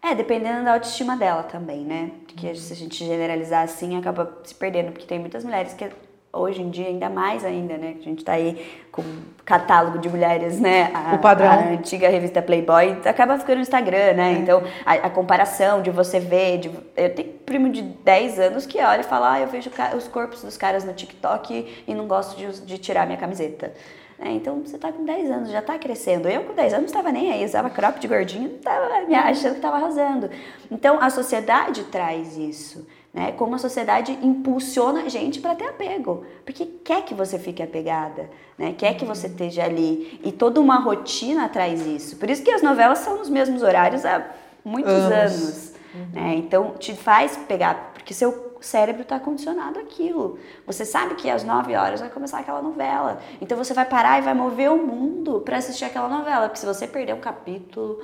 [0.00, 2.12] É, dependendo da autoestima dela também, né?
[2.24, 5.90] Porque se a gente generalizar assim, acaba se perdendo, porque tem muitas mulheres que
[6.36, 7.96] hoje em dia ainda mais ainda, né?
[7.98, 10.90] A gente tá aí com um catálogo de mulheres, né?
[10.94, 11.50] A, o padrão.
[11.50, 14.32] A antiga revista Playboy acaba ficando no Instagram, né?
[14.34, 14.38] É.
[14.38, 16.58] Então, a, a, comparação de você ver...
[16.58, 20.08] De, eu tenho primo de 10 anos que olha e fala, ah, eu vejo os
[20.08, 23.72] corpos dos caras no TikTok e não gosto de, de tirar minha camiseta.
[24.18, 24.32] Né?
[24.32, 26.28] Então você está com 10 anos, já está crescendo.
[26.28, 29.14] Eu com 10 anos não estava nem aí, usava crop de gordinho, não estava me
[29.14, 30.30] achando que estava arrasando.
[30.70, 32.86] Então a sociedade traz isso.
[33.16, 33.32] Né?
[33.32, 38.28] Como a sociedade impulsiona a gente para ter apego, porque quer que você fique apegada,
[38.58, 38.74] né?
[38.76, 40.20] quer que você esteja ali.
[40.22, 42.18] E toda uma rotina traz isso.
[42.18, 44.22] Por isso que as novelas são nos mesmos horários há
[44.62, 45.14] muitos anos.
[45.14, 46.08] anos uhum.
[46.12, 46.34] né?
[46.36, 50.38] Então te faz pegar, porque seu cérebro está condicionado àquilo.
[50.66, 53.22] Você sabe que às 9 horas vai começar aquela novela.
[53.40, 56.48] Então você vai parar e vai mover o mundo para assistir aquela novela.
[56.48, 57.98] Porque se você perder um capítulo.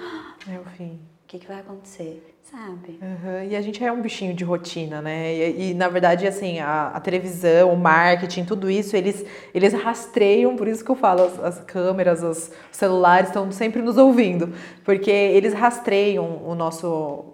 [0.48, 1.00] É o fim.
[1.24, 2.31] O que, que vai acontecer?
[2.52, 2.98] Sabe?
[3.00, 3.48] Uhum.
[3.50, 5.34] E a gente é um bichinho de rotina, né?
[5.34, 10.54] E, e na verdade, assim, a, a, televisão, o marketing, tudo isso, eles, eles rastreiam,
[10.54, 14.52] por isso que eu falo, as, as câmeras, os celulares estão sempre nos ouvindo,
[14.84, 17.24] porque eles rastreiam o nosso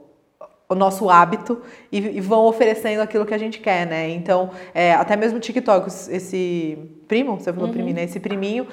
[0.70, 4.10] o nosso hábito e, e, vão oferecendo aquilo que a gente quer, né?
[4.10, 6.78] Então, é, até mesmo o TikTok, esse
[7.08, 7.72] primo, você falou uhum.
[7.72, 8.04] priminho, né?
[8.04, 8.68] Esse priminho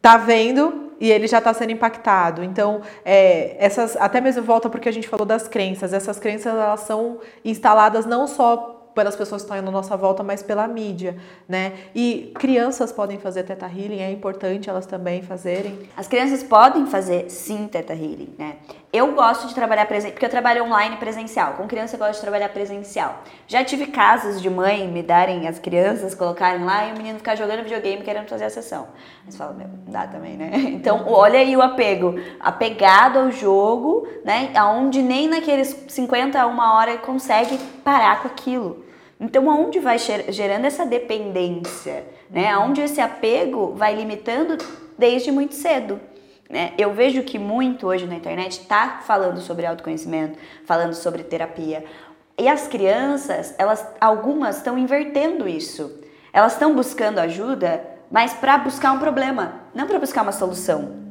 [0.00, 2.42] tá vendo e ele já está sendo impactado.
[2.42, 5.92] Então, é, essas até mesmo volta porque a gente falou das crenças.
[5.92, 10.42] Essas crenças elas são instaladas não só pelas pessoas que estão na nossa volta, mas
[10.42, 11.16] pela mídia,
[11.48, 11.72] né?
[11.94, 15.88] E crianças podem fazer teta healing, é importante elas também fazerem.
[15.96, 18.56] As crianças podem fazer sim teta healing, né?
[18.92, 21.54] Eu gosto de trabalhar presencial, porque eu trabalho online presencial.
[21.54, 23.24] Com criança eu gosto de trabalhar presencial.
[23.48, 27.34] Já tive casos de mãe me darem as crianças, colocarem lá e o menino ficar
[27.34, 28.86] jogando videogame querendo fazer a sessão.
[29.26, 30.52] Mas fala, meu, dá também, né?
[30.84, 32.14] Então, olha aí o apego.
[32.38, 34.52] Apegado ao jogo, né?
[34.54, 38.83] Aonde nem naqueles 50 a uma hora consegue parar com aquilo.
[39.20, 42.50] Então, aonde vai gerando essa dependência, né?
[42.50, 44.58] Aonde esse apego vai limitando
[44.98, 46.00] desde muito cedo.
[46.48, 46.72] Né?
[46.76, 51.84] Eu vejo que muito hoje na internet está falando sobre autoconhecimento, falando sobre terapia.
[52.38, 56.00] E as crianças, elas, algumas estão invertendo isso.
[56.32, 61.03] Elas estão buscando ajuda, mas para buscar um problema, não para buscar uma solução.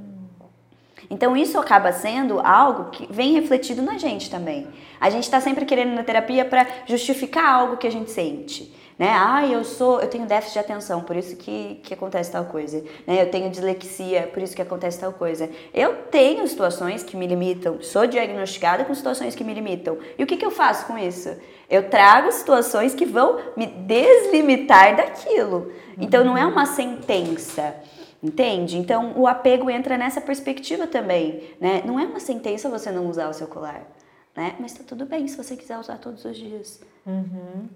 [1.10, 4.68] Então isso acaba sendo algo que vem refletido na gente também.
[5.00, 8.74] A gente está sempre querendo na terapia para justificar algo que a gente sente.
[8.98, 9.12] Né?
[9.12, 12.84] Ah, eu sou, eu tenho déficit de atenção, por isso que, que acontece tal coisa.
[13.08, 13.22] Né?
[13.22, 15.50] Eu tenho dislexia, por isso que acontece tal coisa.
[15.74, 19.98] Eu tenho situações que me limitam, sou diagnosticada com situações que me limitam.
[20.18, 21.36] E o que, que eu faço com isso?
[21.70, 25.72] Eu trago situações que vão me deslimitar daquilo.
[25.98, 27.76] Então não é uma sentença.
[28.24, 28.78] Entende?
[28.78, 31.84] Então o apego entra nessa perspectiva também, né?
[31.86, 33.86] Não é uma sentença você não usar o seu colar,
[34.34, 34.56] né?
[34.60, 36.80] Mas tá tudo bem se você quiser usar todos os dias.
[37.06, 37.68] Uhum.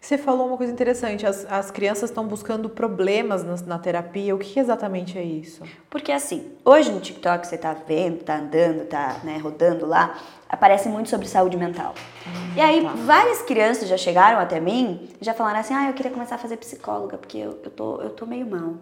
[0.00, 4.34] Você falou uma coisa interessante, as, as crianças estão buscando problemas na, na, terapia.
[4.34, 5.62] O que exatamente é isso?
[5.88, 10.88] Porque assim, hoje no TikTok você tá vendo, tá andando, tá né, rodando lá, aparece
[10.88, 11.94] muito sobre saúde mental.
[12.26, 12.92] Hum, e aí, tá.
[12.94, 16.38] várias crianças já chegaram até mim e já falaram assim: ah, eu queria começar a
[16.38, 18.74] fazer psicóloga, porque eu, eu, tô, eu tô meio mal.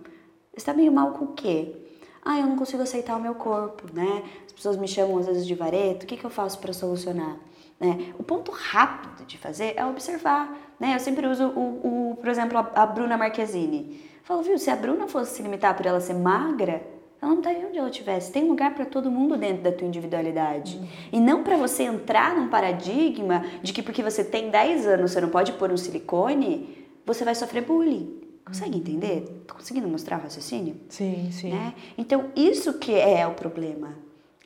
[0.58, 1.72] Você tá meio mal com o quê?
[2.20, 4.24] Ah, eu não consigo aceitar o meu corpo, né?
[4.44, 7.36] As pessoas me chamam às vezes de vareto, o que, que eu faço para solucionar?
[7.78, 8.12] Né?
[8.18, 10.52] O ponto rápido de fazer é observar.
[10.80, 10.96] Né?
[10.96, 14.02] Eu sempre uso, o, o por exemplo, a, a Bruna Marquezine.
[14.16, 16.82] Eu falo, viu, se a Bruna fosse se limitar por ela ser magra,
[17.22, 18.32] ela não estaria onde ela estivesse.
[18.32, 20.76] Tem lugar para todo mundo dentro da tua individualidade.
[20.76, 20.88] Uhum.
[21.12, 25.20] E não para você entrar num paradigma de que porque você tem 10 anos você
[25.20, 28.27] não pode pôr um silicone, você vai sofrer bullying.
[28.48, 29.44] Consegue entender?
[29.46, 30.74] Tô conseguindo mostrar o raciocínio?
[30.88, 31.50] Sim, sim.
[31.50, 31.74] Né?
[31.98, 33.94] Então, isso que é o problema.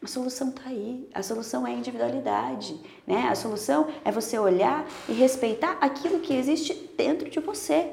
[0.02, 1.08] A solução está aí.
[1.14, 2.74] A solução é a individualidade.
[3.06, 3.28] Né?
[3.30, 7.90] A solução é você olhar e respeitar aquilo que existe dentro de você.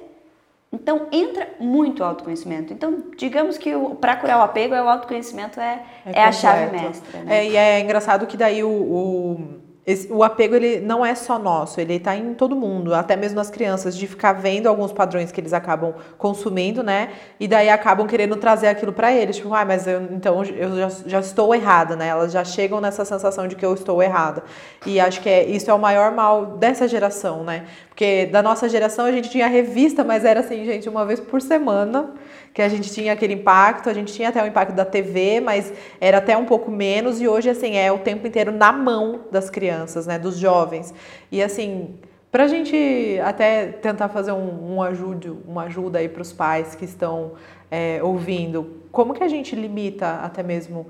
[0.72, 2.74] Então entra muito autoconhecimento.
[2.74, 6.72] Então, digamos que para curar o apego, é o autoconhecimento é, é, é a chave
[6.72, 7.22] mestra.
[7.22, 7.38] Né?
[7.38, 9.59] É, e é engraçado que daí o, o
[9.90, 13.38] esse, o apego ele não é só nosso, ele está em todo mundo, até mesmo
[13.38, 17.10] nas crianças, de ficar vendo alguns padrões que eles acabam consumindo, né?
[17.40, 20.90] E daí acabam querendo trazer aquilo para eles, tipo, ah, mas eu, então eu já,
[21.08, 22.10] já, estou errada, né?
[22.10, 24.44] Elas já chegam nessa sensação de que eu estou errada.
[24.86, 27.66] E acho que é, isso é o maior mal dessa geração, né?
[28.00, 31.42] Porque da nossa geração a gente tinha revista, mas era assim, gente, uma vez por
[31.42, 32.14] semana
[32.54, 35.74] que a gente tinha aquele impacto, a gente tinha até o impacto da TV, mas
[36.00, 39.50] era até um pouco menos, e hoje, assim, é o tempo inteiro na mão das
[39.50, 40.94] crianças, né, dos jovens.
[41.30, 41.96] E, assim,
[42.32, 46.86] para a gente até tentar fazer um, um uma ajuda aí para os pais que
[46.86, 47.34] estão
[47.70, 50.88] é, ouvindo, como que a gente limita até mesmo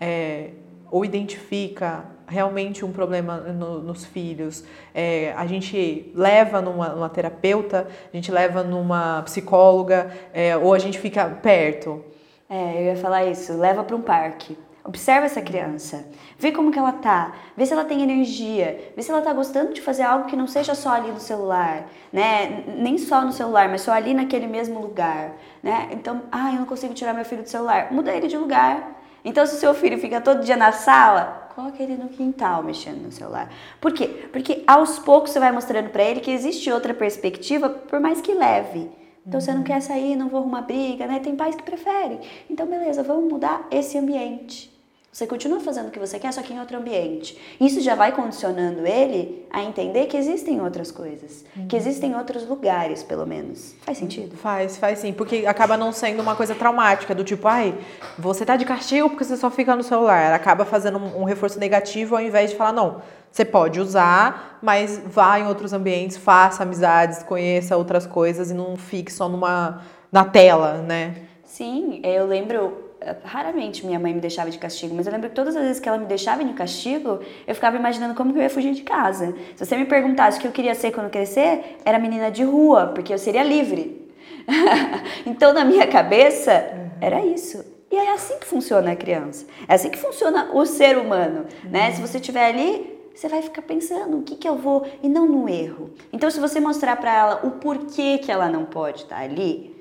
[0.00, 0.50] é,
[0.92, 4.64] ou identifica realmente um problema no, nos filhos,
[4.94, 10.78] é, a gente leva numa, numa, terapeuta, a gente leva numa psicóloga, é, ou a
[10.78, 12.02] gente fica perto?
[12.48, 14.56] É, eu ia falar isso, leva para um parque.
[14.84, 16.04] Observa essa criança,
[16.36, 19.72] vê como que ela tá, vê se ela tem energia, vê se ela tá gostando
[19.72, 22.64] de fazer algo que não seja só ali no celular, né?
[22.78, 25.88] Nem só no celular, mas só ali naquele mesmo lugar, né?
[25.92, 29.01] Então, ah, eu não consigo tirar meu filho do celular, muda ele de lugar.
[29.24, 33.02] Então, se o seu filho fica todo dia na sala, coloca ele no quintal mexendo
[33.02, 33.50] no celular.
[33.80, 34.28] Por quê?
[34.32, 38.34] Porque aos poucos você vai mostrando para ele que existe outra perspectiva, por mais que
[38.34, 38.90] leve.
[39.26, 39.40] Então uhum.
[39.40, 39.64] você não uhum.
[39.64, 41.20] quer sair, não vou arrumar briga, né?
[41.20, 42.20] Tem pais que preferem.
[42.50, 44.71] Então beleza, vamos mudar esse ambiente.
[45.12, 47.38] Você continua fazendo o que você quer, só que em outro ambiente.
[47.60, 51.66] Isso já vai condicionando ele a entender que existem outras coisas, uhum.
[51.66, 53.74] que existem outros lugares, pelo menos.
[53.82, 54.34] Faz sentido?
[54.38, 57.78] Faz, faz sim, porque acaba não sendo uma coisa traumática, do tipo, ai,
[58.18, 60.32] você tá de castigo porque você só fica no celular.
[60.32, 64.98] Acaba fazendo um, um reforço negativo ao invés de falar, não, você pode usar, mas
[65.04, 70.24] vá em outros ambientes, faça amizades, conheça outras coisas e não fique só numa na
[70.24, 71.16] tela, né?
[71.44, 72.91] Sim, eu lembro
[73.24, 75.88] raramente minha mãe me deixava de castigo, mas eu lembro que todas as vezes que
[75.88, 79.34] ela me deixava de castigo, eu ficava imaginando como que eu ia fugir de casa.
[79.56, 82.88] Se você me perguntasse o que eu queria ser quando crescer, era menina de rua,
[82.88, 84.10] porque eu seria livre.
[85.26, 86.90] então, na minha cabeça, uhum.
[87.00, 87.64] era isso.
[87.90, 89.46] E é assim que funciona a criança.
[89.68, 91.70] É assim que funciona o ser humano, uhum.
[91.70, 91.92] né?
[91.92, 95.26] Se você estiver ali, você vai ficar pensando o que, que eu vou e não
[95.26, 95.90] no erro.
[96.12, 99.72] Então, se você mostrar para ela o porquê que ela não pode estar ali,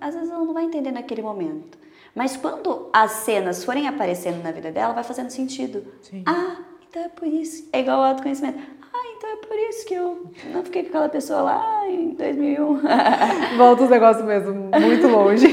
[0.00, 1.77] às vezes ela não vai entender naquele momento.
[2.18, 5.84] Mas quando as cenas forem aparecendo na vida dela, vai fazendo sentido.
[6.02, 6.24] Sim.
[6.26, 6.56] Ah,
[6.88, 7.68] então é por isso.
[7.72, 8.58] É igual ao autoconhecimento.
[8.92, 12.80] Ah, então é por isso que eu não fiquei com aquela pessoa lá em 2001.
[13.56, 15.46] Volta os negócios mesmo, muito longe.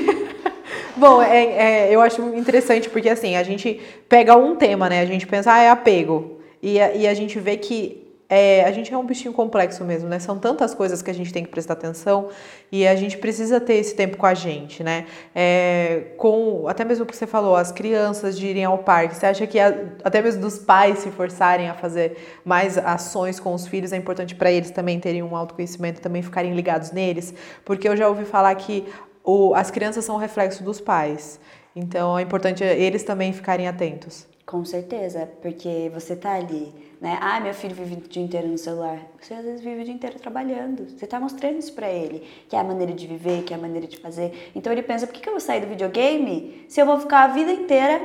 [0.98, 1.44] Bom, é,
[1.90, 5.02] é, eu acho interessante porque assim, a gente pega um tema, né?
[5.02, 6.40] A gente pensa, ah, é apego.
[6.64, 10.10] E a, e a gente vê que é, a gente é um bichinho complexo mesmo,
[10.10, 10.18] né?
[10.18, 12.30] São tantas coisas que a gente tem que prestar atenção
[12.72, 15.06] e a gente precisa ter esse tempo com a gente, né?
[15.34, 19.16] É, com até mesmo o que você falou, as crianças de irem ao parque.
[19.16, 23.54] Você acha que a, até mesmo dos pais se forçarem a fazer mais ações com
[23.54, 27.34] os filhos é importante para eles também terem um autoconhecimento, também ficarem ligados neles?
[27.64, 28.86] Porque eu já ouvi falar que
[29.24, 31.40] o, as crianças são reflexo dos pais.
[31.76, 34.28] Então é importante eles também ficarem atentos.
[34.46, 36.74] Com certeza, porque você tá ali
[37.06, 37.18] né?
[37.22, 39.00] Ah, meu filho vive o dia inteiro no celular.
[39.22, 40.90] Você às vezes vive o dia inteiro trabalhando.
[40.90, 43.60] Você está mostrando isso para ele, que é a maneira de viver, que é a
[43.60, 44.52] maneira de fazer.
[44.56, 47.24] Então ele pensa, por que, que eu vou sair do videogame se eu vou ficar
[47.24, 48.02] a vida inteira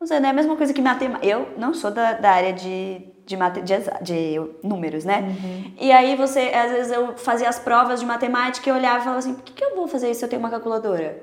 [0.00, 0.24] usando?
[0.24, 1.26] É a mesma coisa que matemática.
[1.26, 5.20] Eu não sou da, da área de, de, mate, de, de números, né?
[5.20, 5.72] Uhum.
[5.80, 9.18] E aí você, às vezes eu fazia as provas de matemática e olhava e falava
[9.18, 11.22] assim, por que, que eu vou fazer isso se eu tenho uma calculadora?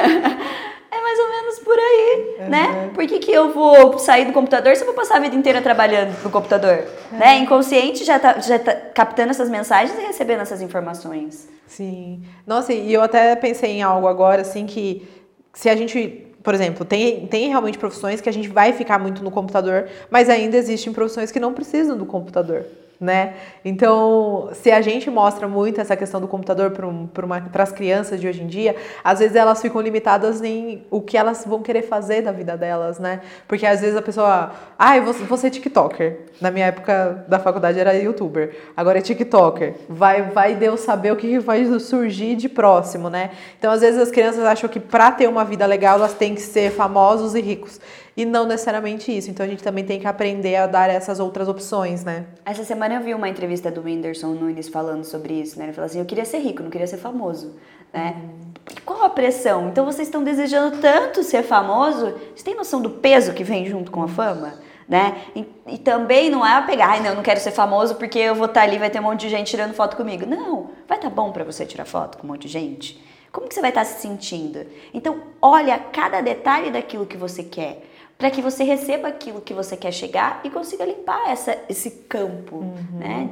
[0.92, 2.48] É mais ou menos por aí, uhum.
[2.48, 2.90] né?
[2.92, 5.62] Por que, que eu vou sair do computador se eu vou passar a vida inteira
[5.62, 6.84] trabalhando no computador?
[7.12, 7.18] Uhum.
[7.18, 7.38] Né?
[7.38, 11.48] Inconsciente já tá, já tá captando essas mensagens e recebendo essas informações.
[11.68, 12.24] Sim.
[12.44, 15.08] Nossa, e eu até pensei em algo agora, assim, que
[15.54, 19.22] se a gente por exemplo, tem, tem realmente profissões que a gente vai ficar muito
[19.22, 22.64] no computador, mas ainda existem profissões que não precisam do computador.
[23.00, 23.32] Né?
[23.64, 28.42] Então, se a gente mostra muito essa questão do computador para as crianças de hoje
[28.42, 32.30] em dia, às vezes elas ficam limitadas em o que elas vão querer fazer da
[32.30, 33.22] vida delas, né?
[33.48, 36.18] Porque às vezes a pessoa, ah, eu vou, vou ser TikToker.
[36.40, 39.76] Na minha época da faculdade era YouTuber, agora é TikToker.
[39.88, 43.30] Vai, vai Deus saber o que vai surgir de próximo, né?
[43.58, 46.42] Então, às vezes as crianças acham que para ter uma vida legal elas têm que
[46.42, 47.80] ser famosos e ricos
[48.20, 49.30] e não necessariamente isso.
[49.30, 52.26] Então a gente também tem que aprender a dar essas outras opções, né?
[52.44, 55.64] Essa semana eu vi uma entrevista do Whindersson Nunes falando sobre isso, né?
[55.64, 57.56] Ele falou assim: eu queria ser rico, não queria ser famoso,
[57.92, 58.16] né?
[58.16, 58.50] Uhum.
[58.84, 59.68] Qual a pressão?
[59.68, 62.12] Então vocês estão desejando tanto ser famoso?
[62.12, 64.52] Vocês têm noção do peso que vem junto com a fama?
[64.86, 65.22] Né?
[65.34, 68.34] E, e também não é pegar, ai, não, eu não quero ser famoso porque eu
[68.34, 70.26] vou estar ali vai ter um monte de gente tirando foto comigo.
[70.26, 73.00] Não, vai estar tá bom para você tirar foto com um monte de gente.
[73.30, 74.66] Como que você vai estar tá se sentindo?
[74.92, 77.88] Então, olha cada detalhe daquilo que você quer
[78.20, 82.56] para que você receba aquilo que você quer chegar e consiga limpar essa, esse campo,
[82.56, 82.98] uhum.
[82.98, 83.30] né?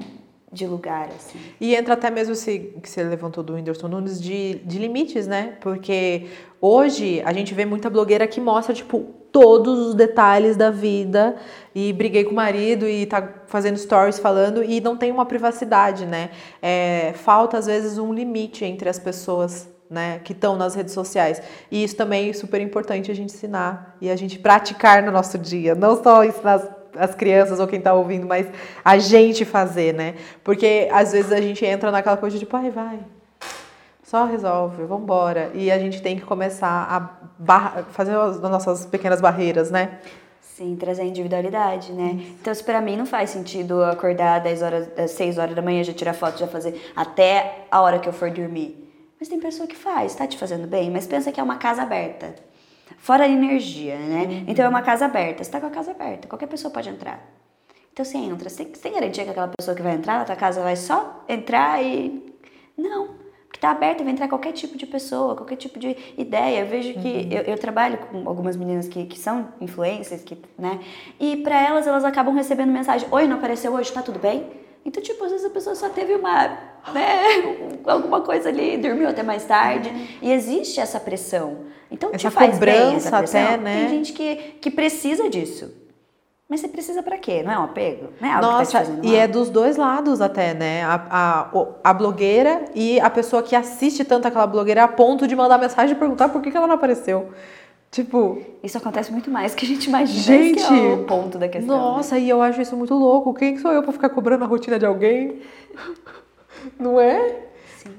[0.51, 1.39] De lugar, assim.
[1.61, 5.59] E entra até mesmo esse que você levantou do Whindersson Nunes de, de limites, né?
[5.61, 6.29] Porque
[6.59, 11.37] hoje a gente vê muita blogueira que mostra, tipo, todos os detalhes da vida
[11.75, 16.07] e briguei com o marido e tá fazendo stories falando e não tem uma privacidade,
[16.07, 16.31] né?
[16.63, 21.41] É, falta às vezes um limite entre as pessoas né, que estão nas redes sociais.
[21.71, 25.39] E isso também é super importante a gente ensinar e a gente praticar no nosso
[25.39, 28.47] dia, não só ensinar as, as crianças ou quem está ouvindo, mas
[28.85, 30.15] a gente fazer, né?
[30.45, 33.01] Porque às vezes a gente entra naquela coisa de, pai, vai,
[34.09, 35.51] só resolve, vamos embora.
[35.55, 37.13] E a gente tem que começar
[37.47, 39.99] a fazer as nossas pequenas barreiras, né?
[40.41, 42.19] Sim, trazer individualidade, né?
[42.41, 45.93] Então, isso para mim não faz sentido acordar 10 horas, 6 horas da manhã, já
[45.93, 48.88] tirar foto, já fazer até a hora que eu for dormir.
[49.19, 51.83] Mas tem pessoa que faz, tá te fazendo bem, mas pensa que é uma casa
[51.83, 52.35] aberta.
[52.99, 54.23] Fora a energia, né?
[54.23, 54.45] Uhum.
[54.47, 55.43] Então é uma casa aberta.
[55.43, 57.21] Você tá com a casa aberta, qualquer pessoa pode entrar.
[57.93, 60.25] Então você entra, você tem, você tem garantia que aquela pessoa que vai entrar na
[60.25, 62.33] tua casa vai só entrar e.
[62.77, 63.19] Não.
[63.49, 66.61] Porque tá aberta, vai entrar qualquer tipo de pessoa, qualquer tipo de ideia.
[66.61, 67.33] Eu vejo que uhum.
[67.33, 70.79] eu, eu, trabalho com algumas meninas que, que são influencers, que, né?
[71.19, 74.47] E para elas, elas acabam recebendo mensagem: Oi, não apareceu hoje, tá tudo bem?
[74.85, 76.49] Então, tipo, às vezes a pessoa só teve uma,
[76.93, 77.57] né,
[77.87, 79.89] alguma coisa ali, dormiu até mais tarde.
[79.89, 80.07] Uhum.
[80.23, 81.67] E existe essa pressão.
[81.91, 83.45] Então, essa te faz cobrança bem essa pressão.
[83.45, 83.81] Até, né?
[83.81, 85.73] Tem gente que, que precisa disso.
[86.49, 87.43] Mas você precisa para quê?
[87.43, 88.09] Não é um apego?
[88.19, 89.13] Não é algo Nossa, que tá te fazendo mal?
[89.13, 90.83] E é dos dois lados até, né?
[90.83, 91.51] A, a,
[91.85, 95.95] a blogueira e a pessoa que assiste tanto aquela blogueira a ponto de mandar mensagem
[95.95, 97.33] e perguntar por que, que ela não apareceu.
[97.91, 98.43] Tipo.
[98.63, 100.21] Isso acontece muito mais que a gente imagina.
[100.21, 101.77] Gente, Esse é o ponto da questão.
[101.77, 102.23] Nossa, né?
[102.23, 103.33] e eu acho isso muito louco.
[103.35, 105.41] Quem sou eu pra ficar cobrando a rotina de alguém?
[106.79, 107.47] Não é?
[107.79, 107.95] Sim.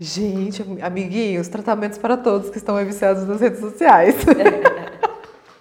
[0.00, 4.16] Gente, amiguinhos, tratamentos para todos que estão viciados nas redes sociais.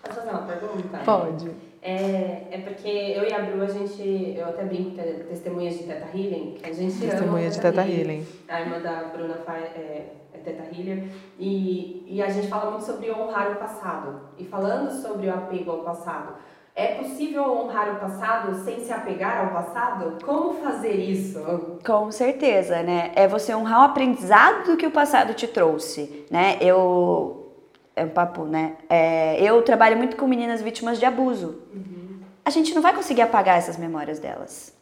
[0.02, 1.00] Posso fazer uma pergunta?
[1.04, 1.52] Pode.
[1.86, 5.78] É, é porque eu e a Bru, a gente, eu até brinco que é testemunhas
[5.78, 8.00] de Teta Healing, a gente Testemunha de Teta Healing.
[8.00, 8.28] Healing.
[8.48, 10.06] A irmã da Bruna é, é
[10.44, 14.22] Teta Healer, e, e a gente fala muito sobre honrar o passado.
[14.38, 16.36] E falando sobre o apego ao passado,
[16.76, 20.18] é possível honrar o passado sem se apegar ao passado?
[20.26, 21.80] Como fazer isso?
[21.86, 23.12] Com certeza, né?
[23.16, 26.58] É você honrar o aprendizado que o passado te trouxe, né?
[26.60, 27.44] Eu
[27.96, 28.74] é um papo, né?
[28.89, 31.62] É, eu trabalho muito com meninas vítimas de abuso.
[31.72, 32.22] Uhum.
[32.44, 34.74] A gente não vai conseguir apagar essas memórias delas.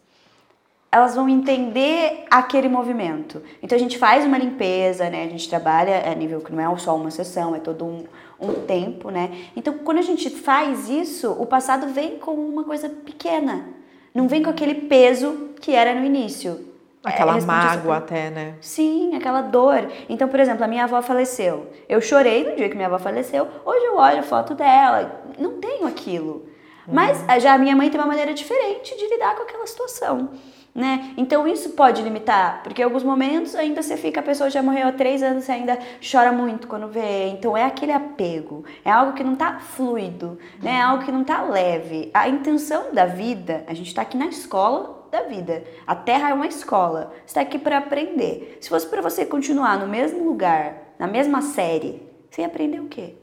[0.91, 3.41] Elas vão entender aquele movimento.
[3.63, 5.23] Então a gente faz uma limpeza, né?
[5.23, 8.03] A gente trabalha a nível que não é só uma sessão, é todo um,
[8.39, 9.31] um tempo, né?
[9.55, 13.69] Então quando a gente faz isso, o passado vem como uma coisa pequena.
[14.13, 16.71] Não vem com aquele peso que era no início.
[17.03, 18.55] Aquela é, mágoa até, né?
[18.61, 19.89] Sim, aquela dor.
[20.07, 21.67] Então, por exemplo, a minha avó faleceu.
[21.89, 23.47] Eu chorei no dia que minha avó faleceu.
[23.65, 25.23] Hoje eu olho foto dela.
[25.39, 26.45] Não tenho aquilo.
[26.87, 26.93] Uhum.
[26.93, 30.29] Mas já a minha mãe tem uma maneira diferente de lidar com aquela situação.
[30.73, 31.13] Né?
[31.17, 34.87] Então isso pode limitar, porque em alguns momentos ainda você fica, a pessoa já morreu
[34.87, 37.27] há três anos, você ainda chora muito quando vê.
[37.27, 40.75] Então é aquele apego, é algo que não está fluido, né?
[40.77, 42.09] é algo que não está leve.
[42.13, 45.65] A intenção da vida, a gente está aqui na escola da vida.
[45.85, 47.13] A Terra é uma escola.
[47.27, 48.57] Está aqui para aprender.
[48.61, 52.87] Se fosse para você continuar no mesmo lugar, na mesma série, você ia aprender o
[52.87, 53.15] quê?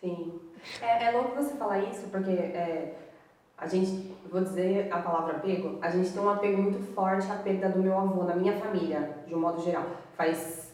[0.00, 0.38] Sim.
[0.82, 2.94] É, é louco você falar isso, porque é,
[3.56, 7.36] a gente, vou dizer a palavra apego, a gente tem um apego muito forte à
[7.36, 9.86] perda do meu avô, na minha família, de um modo geral.
[10.16, 10.72] Faz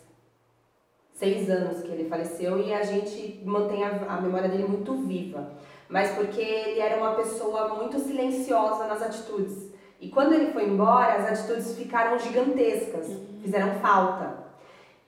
[1.13, 5.61] seis anos que ele faleceu e a gente mantém a, a memória dele muito viva
[5.91, 9.71] mas porque ele era uma pessoa muito silenciosa nas atitudes.
[10.01, 13.09] E quando ele foi embora, as atitudes ficaram gigantescas,
[13.43, 14.39] fizeram falta.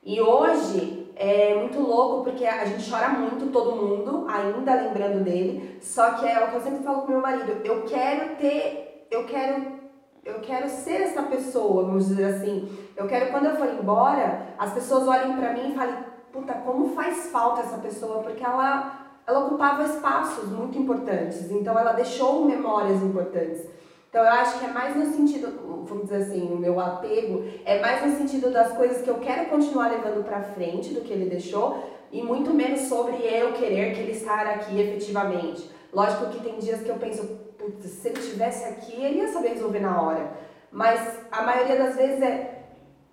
[0.02, 5.78] E hoje é muito louco porque a gente chora muito, todo mundo, ainda lembrando dele.
[5.80, 9.24] Só que é o que eu sempre falo pro meu marido: eu quero ter, eu
[9.24, 9.80] quero
[10.24, 12.68] eu quero ser essa pessoa, vamos dizer assim.
[12.96, 15.96] Eu quero quando eu for embora, as pessoas olhem para mim e falem,
[16.32, 21.92] puta, como faz falta essa pessoa, porque ela ela ocupava espaços muito importantes, então ela
[21.92, 23.64] deixou memórias importantes.
[24.12, 27.80] Então eu acho que é mais no sentido, vamos dizer assim, o meu apego é
[27.80, 31.30] mais no sentido das coisas que eu quero continuar levando para frente do que ele
[31.30, 31.82] deixou
[32.12, 35.66] e muito menos sobre eu querer que ele estar aqui efetivamente.
[35.90, 39.54] Lógico que tem dias que eu penso, putz, se ele estivesse aqui, ele ia saber
[39.54, 40.30] resolver na hora.
[40.70, 42.64] Mas a maioria das vezes é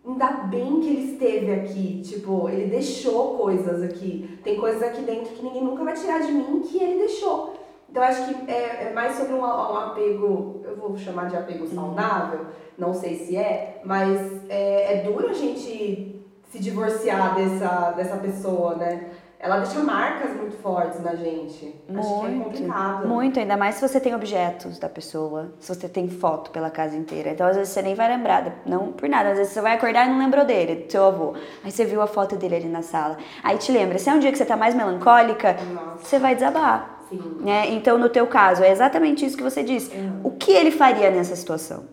[0.06, 4.38] ainda bem que ele esteve aqui, tipo, ele deixou coisas aqui.
[4.44, 7.58] Tem coisas aqui dentro que ninguém nunca vai tirar de mim que ele deixou.
[7.90, 11.66] Então acho que é, é mais sobre um, um, apego, eu vou chamar de apego
[11.66, 11.74] uhum.
[11.74, 12.46] saudável,
[12.78, 18.76] não sei se é, mas é, é duro a gente se divorciar dessa, dessa pessoa,
[18.76, 19.10] né?
[19.42, 21.74] ela deixa marcas muito fortes na gente.
[21.88, 23.08] Muito, Acho que é complicado.
[23.08, 26.98] Muito, ainda mais se você tem objetos da pessoa, se você tem foto pela casa
[26.98, 27.30] inteira.
[27.30, 29.30] Então, às vezes, você nem vai lembrar, não por nada.
[29.30, 31.36] Às vezes, você vai acordar e não lembrou dele, do seu avô.
[31.64, 33.18] Aí você viu a foto dele ali na sala.
[33.42, 36.04] Aí te lembra, se é um dia que você tá mais melancólica, Nossa.
[36.04, 36.99] você vai desabar.
[37.10, 37.38] Sim.
[37.42, 37.70] Né?
[37.72, 39.96] Então, no teu caso, é exatamente isso que você disse.
[39.96, 40.22] Uhum.
[40.24, 41.84] O que ele faria nessa situação?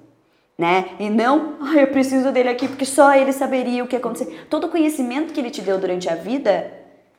[0.58, 0.86] Né?
[0.98, 4.32] E não, ah, eu preciso dele aqui porque só ele saberia o que aconteceu.
[4.48, 6.72] Todo o conhecimento que ele te deu durante a vida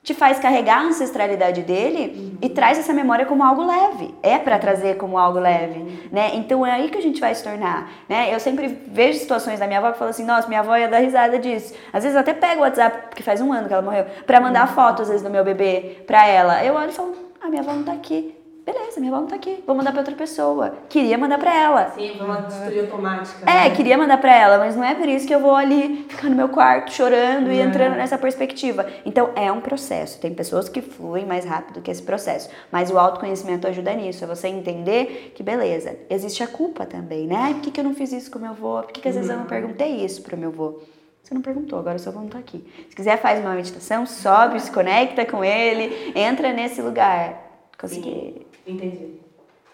[0.08, 2.38] te faz carregar a ancestralidade dele uhum.
[2.42, 4.16] e traz essa memória como algo leve.
[4.24, 5.98] É para trazer como algo leve, uhum.
[6.14, 6.32] né?
[6.36, 8.34] Então é aí que a gente vai se tornar, né?
[8.34, 11.00] Eu sempre vejo situações da minha avó que falam assim: "Nossa, minha avó ia dar
[11.00, 11.74] risada disso".
[11.92, 14.40] Às vezes eu até pego o WhatsApp, porque faz um ano que ela morreu, para
[14.40, 14.76] mandar uhum.
[14.76, 16.64] fotos às vezes do meu bebê para ela.
[16.64, 19.28] Eu olho e falo: "A ah, minha avó não tá aqui" beleza, minha avó não
[19.28, 20.76] tá aqui, vou mandar pra outra pessoa.
[20.90, 21.92] Queria mandar pra ela.
[21.92, 23.50] Sim, foi uma destruir automática.
[23.50, 23.76] É, né?
[23.76, 26.36] queria mandar pra ela, mas não é por isso que eu vou ali ficar no
[26.36, 28.86] meu quarto chorando e entrando nessa perspectiva.
[29.06, 30.20] Então é um processo.
[30.20, 32.50] Tem pessoas que fluem mais rápido que esse processo.
[32.70, 34.26] Mas o autoconhecimento ajuda nisso.
[34.26, 37.38] É você entender que, beleza, existe a culpa também, né?
[37.38, 38.82] Ai, por que, que eu não fiz isso com o meu avô?
[38.82, 39.50] Por que, que às vezes eu não uhum.
[39.50, 40.82] perguntei isso pro meu avô?
[41.28, 42.66] Você não perguntou, agora seu avô não tá aqui.
[42.88, 47.68] Se quiser, faz uma meditação, sobe, se conecta com ele, entra nesse lugar.
[47.78, 48.48] Consegui.
[48.66, 49.16] Entendi.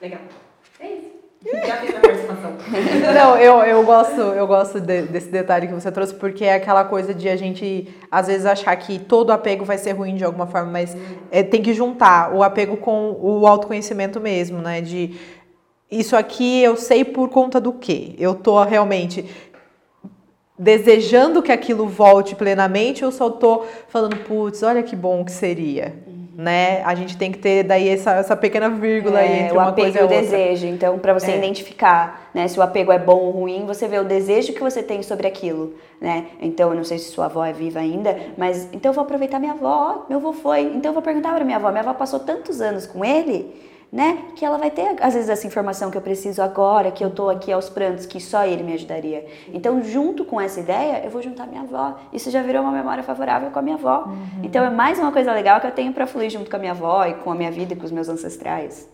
[0.01, 0.21] Legal.
[0.79, 1.11] É isso.
[1.67, 2.57] Já fiz a participação.
[3.13, 6.85] Não, eu, eu gosto, eu gosto de, desse detalhe que você trouxe, porque é aquela
[6.85, 10.47] coisa de a gente, às vezes, achar que todo apego vai ser ruim de alguma
[10.47, 10.97] forma, mas
[11.29, 14.81] é, tem que juntar o apego com o autoconhecimento mesmo, né?
[14.81, 15.19] De
[15.91, 18.15] isso aqui eu sei por conta do quê?
[18.17, 19.52] Eu tô realmente
[20.57, 25.93] desejando que aquilo volte plenamente ou só tô falando, putz, olha que bom que seria
[26.35, 26.81] né?
[26.83, 29.97] A gente tem que ter daí essa, essa pequena vírgula é, aí entre uma coisa
[29.97, 30.21] e o outra.
[30.21, 30.65] desejo.
[30.65, 31.37] Então, para você é.
[31.37, 34.81] identificar, né, se o apego é bom ou ruim, você vê o desejo que você
[34.81, 36.27] tem sobre aquilo, né?
[36.41, 39.39] Então, eu não sei se sua avó é viva ainda, mas então eu vou aproveitar
[39.39, 40.61] minha avó, meu avô foi.
[40.61, 43.53] Então eu vou perguntar para minha avó, minha avó passou tantos anos com ele,
[43.93, 44.23] né?
[44.35, 47.29] Que ela vai ter, às vezes, essa informação que eu preciso agora, que eu tô
[47.29, 49.23] aqui aos prantos, que só ele me ajudaria.
[49.53, 51.95] Então, junto com essa ideia, eu vou juntar minha avó.
[52.11, 54.05] Isso já virou uma memória favorável com a minha avó.
[54.07, 54.41] Uhum.
[54.41, 56.71] Então, é mais uma coisa legal que eu tenho para fluir junto com a minha
[56.71, 58.89] avó e com a minha vida e com os meus ancestrais.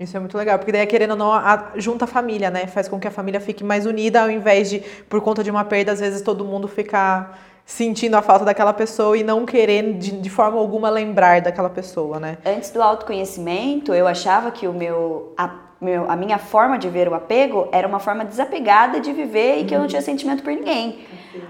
[0.00, 2.66] Isso é muito legal, porque daí, querendo ou não, a, junta a família, né?
[2.66, 5.64] Faz com que a família fique mais unida, ao invés de, por conta de uma
[5.64, 10.10] perda, às vezes todo mundo ficar sentindo a falta daquela pessoa e não querendo de,
[10.12, 12.38] de, forma alguma lembrar daquela pessoa, né?
[12.44, 15.50] Antes do autoconhecimento, eu achava que o meu a,
[15.80, 19.64] meu, a minha forma de ver o apego era uma forma desapegada de viver e
[19.64, 21.04] que eu não tinha sentimento por ninguém.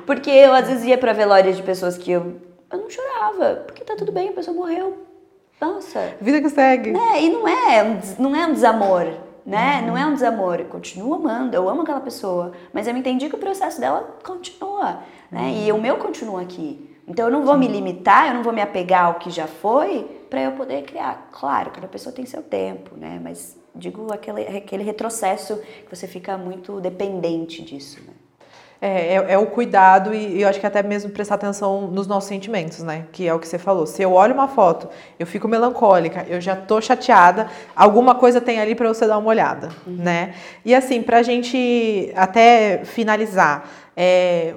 [0.07, 2.37] Porque eu às vezes ia para velórias de pessoas que eu,
[2.71, 4.99] eu não chorava, porque tá tudo bem, a pessoa morreu.
[5.61, 6.15] Nossa.
[6.21, 6.93] Vida que segue.
[6.93, 7.23] Né?
[7.23, 9.07] E não é, não é um desamor,
[9.47, 9.81] né?
[9.81, 9.87] Uhum.
[9.87, 10.61] Não é um desamor.
[10.61, 15.01] Eu continuo amando, eu amo aquela pessoa, mas eu entendi que o processo dela continua
[15.31, 15.65] né?
[15.67, 16.91] E o meu continua aqui.
[17.07, 20.05] Então eu não vou me limitar, eu não vou me apegar ao que já foi
[20.31, 21.29] para eu poder criar.
[21.33, 23.21] Claro, cada pessoa tem seu tempo, né?
[23.23, 28.15] Mas digo aquele, aquele retrocesso que você fica muito dependente disso, né?
[28.81, 32.07] É, é, é, o cuidado e, e, eu acho que até mesmo prestar atenção nos
[32.07, 33.07] nossos sentimentos, né?
[33.13, 33.87] Que é o que você falou.
[33.87, 38.61] Se eu olho uma foto, eu fico melancólica, eu já tô chateada, alguma coisa tem
[38.61, 39.95] ali para você dar uma olhada, uhum.
[39.97, 40.35] né?
[40.65, 44.55] E assim, pra gente até finalizar, é,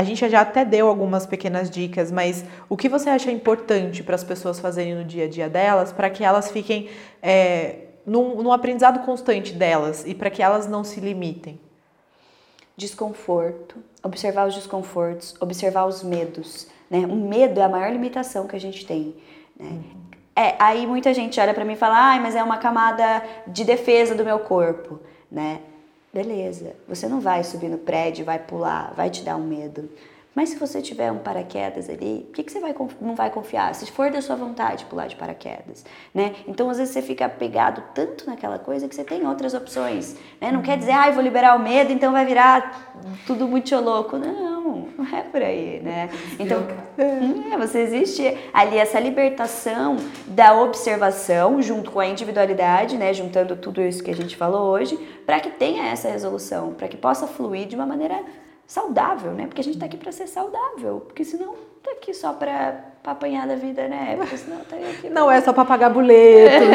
[0.00, 4.14] a gente já até deu algumas pequenas dicas, mas o que você acha importante para
[4.14, 6.88] as pessoas fazerem no dia a dia delas, para que elas fiquem
[7.22, 11.60] é, num, num aprendizado constante delas e para que elas não se limitem?
[12.78, 16.66] Desconforto, observar os desconfortos, observar os medos.
[16.88, 17.00] Né?
[17.00, 19.14] O medo é a maior limitação que a gente tem.
[19.54, 19.68] Né?
[19.68, 19.82] Uhum.
[20.34, 23.64] É, aí muita gente olha para mim e fala, ah, mas é uma camada de
[23.64, 24.98] defesa do meu corpo.
[25.30, 25.60] Né?
[26.12, 29.88] Beleza, você não vai subir no prédio, vai pular, vai te dar um medo.
[30.34, 33.74] Mas se você tiver um paraquedas ali, por que, que você vai, não vai confiar?
[33.74, 36.36] Se for da sua vontade pular de paraquedas, né?
[36.46, 40.52] Então, às vezes, você fica apegado tanto naquela coisa que você tem outras opções, né?
[40.52, 42.92] Não quer dizer, ah, vou liberar o medo, então vai virar
[43.26, 44.18] tudo muito louco.
[44.18, 46.08] Não, não é por aí, né?
[46.38, 46.64] Então,
[46.96, 48.22] é, você existe
[48.52, 49.96] ali essa libertação
[50.28, 53.12] da observação junto com a individualidade, né?
[53.12, 56.96] Juntando tudo isso que a gente falou hoje, para que tenha essa resolução, para que
[56.96, 58.22] possa fluir de uma maneira
[58.70, 59.46] saudável, né?
[59.48, 63.44] Porque a gente tá aqui para ser saudável, porque senão tá aqui só para apanhar
[63.48, 64.14] da vida, né?
[64.16, 65.10] Porque senão tá aqui.
[65.10, 66.68] Não é só para pagar boletos,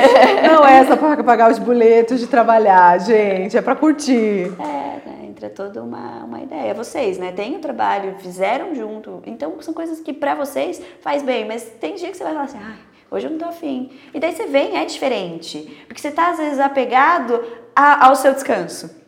[0.44, 4.52] não é só para pagar os boletos de trabalhar, gente, é para curtir.
[4.60, 5.20] É, né?
[5.26, 6.74] entra toda uma, uma ideia.
[6.74, 7.32] Vocês, né?
[7.32, 11.96] Tem o trabalho, fizeram junto, então são coisas que para vocês faz bem, mas tem
[11.96, 12.78] dia que você vai falar assim, ai,
[13.10, 13.90] hoje eu não tô afim.
[14.14, 17.42] E daí você vem, é diferente, porque você tá às vezes apegado
[17.74, 19.05] a, ao seu descanso.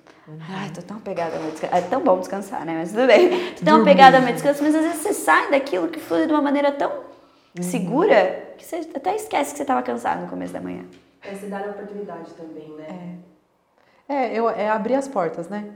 [0.49, 1.75] Ai, tô tão apegada ao meu descanso.
[1.75, 2.75] É tão bom descansar, né?
[2.77, 3.53] Mas tudo bem.
[3.55, 6.33] Tô tão apegada ao meu descanso, mas às vezes você sai daquilo que flui de
[6.33, 7.63] uma maneira tão uhum.
[7.63, 10.83] segura que você até esquece que você estava cansado no começo da manhã.
[11.23, 13.17] É se dar a oportunidade também, né?
[14.09, 15.69] É, é, eu, é abrir as portas, né?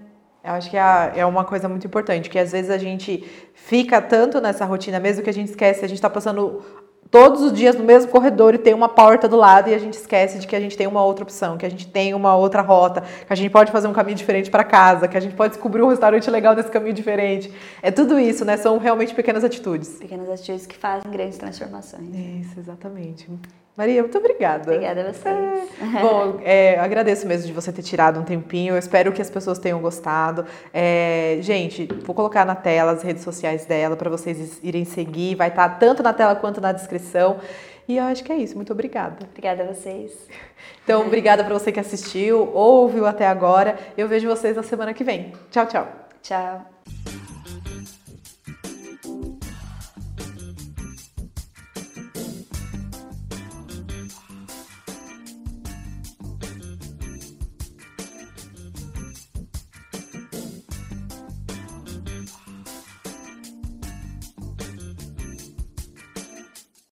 [0.43, 3.23] Eu acho que é, é uma coisa muito importante, que às vezes a gente
[3.53, 6.63] fica tanto nessa rotina, mesmo que a gente esquece, a gente está passando
[7.11, 9.95] todos os dias no mesmo corredor e tem uma porta do lado e a gente
[9.95, 12.61] esquece de que a gente tem uma outra opção, que a gente tem uma outra
[12.61, 15.53] rota, que a gente pode fazer um caminho diferente para casa, que a gente pode
[15.53, 17.51] descobrir um restaurante legal nesse caminho diferente.
[17.81, 18.55] É tudo isso, né?
[18.55, 19.97] São realmente pequenas atitudes.
[19.99, 22.07] Pequenas atitudes que fazem grandes transformações.
[22.15, 23.29] Isso, exatamente.
[23.75, 24.71] Maria, muito obrigada.
[24.71, 25.69] Obrigada a vocês.
[25.79, 26.01] É.
[26.01, 28.73] Bom, é, agradeço mesmo de você ter tirado um tempinho.
[28.73, 30.45] Eu espero que as pessoas tenham gostado.
[30.73, 35.35] É, gente, vou colocar na tela as redes sociais dela para vocês irem seguir.
[35.35, 37.39] Vai estar tá tanto na tela quanto na descrição.
[37.87, 38.55] E eu acho que é isso.
[38.55, 39.25] Muito obrigada.
[39.29, 40.11] Obrigada a vocês.
[40.83, 43.77] Então, obrigada para você que assistiu, ouviu até agora.
[43.95, 45.31] Eu vejo vocês na semana que vem.
[45.51, 45.87] Tchau, tchau.
[46.23, 46.70] Tchau.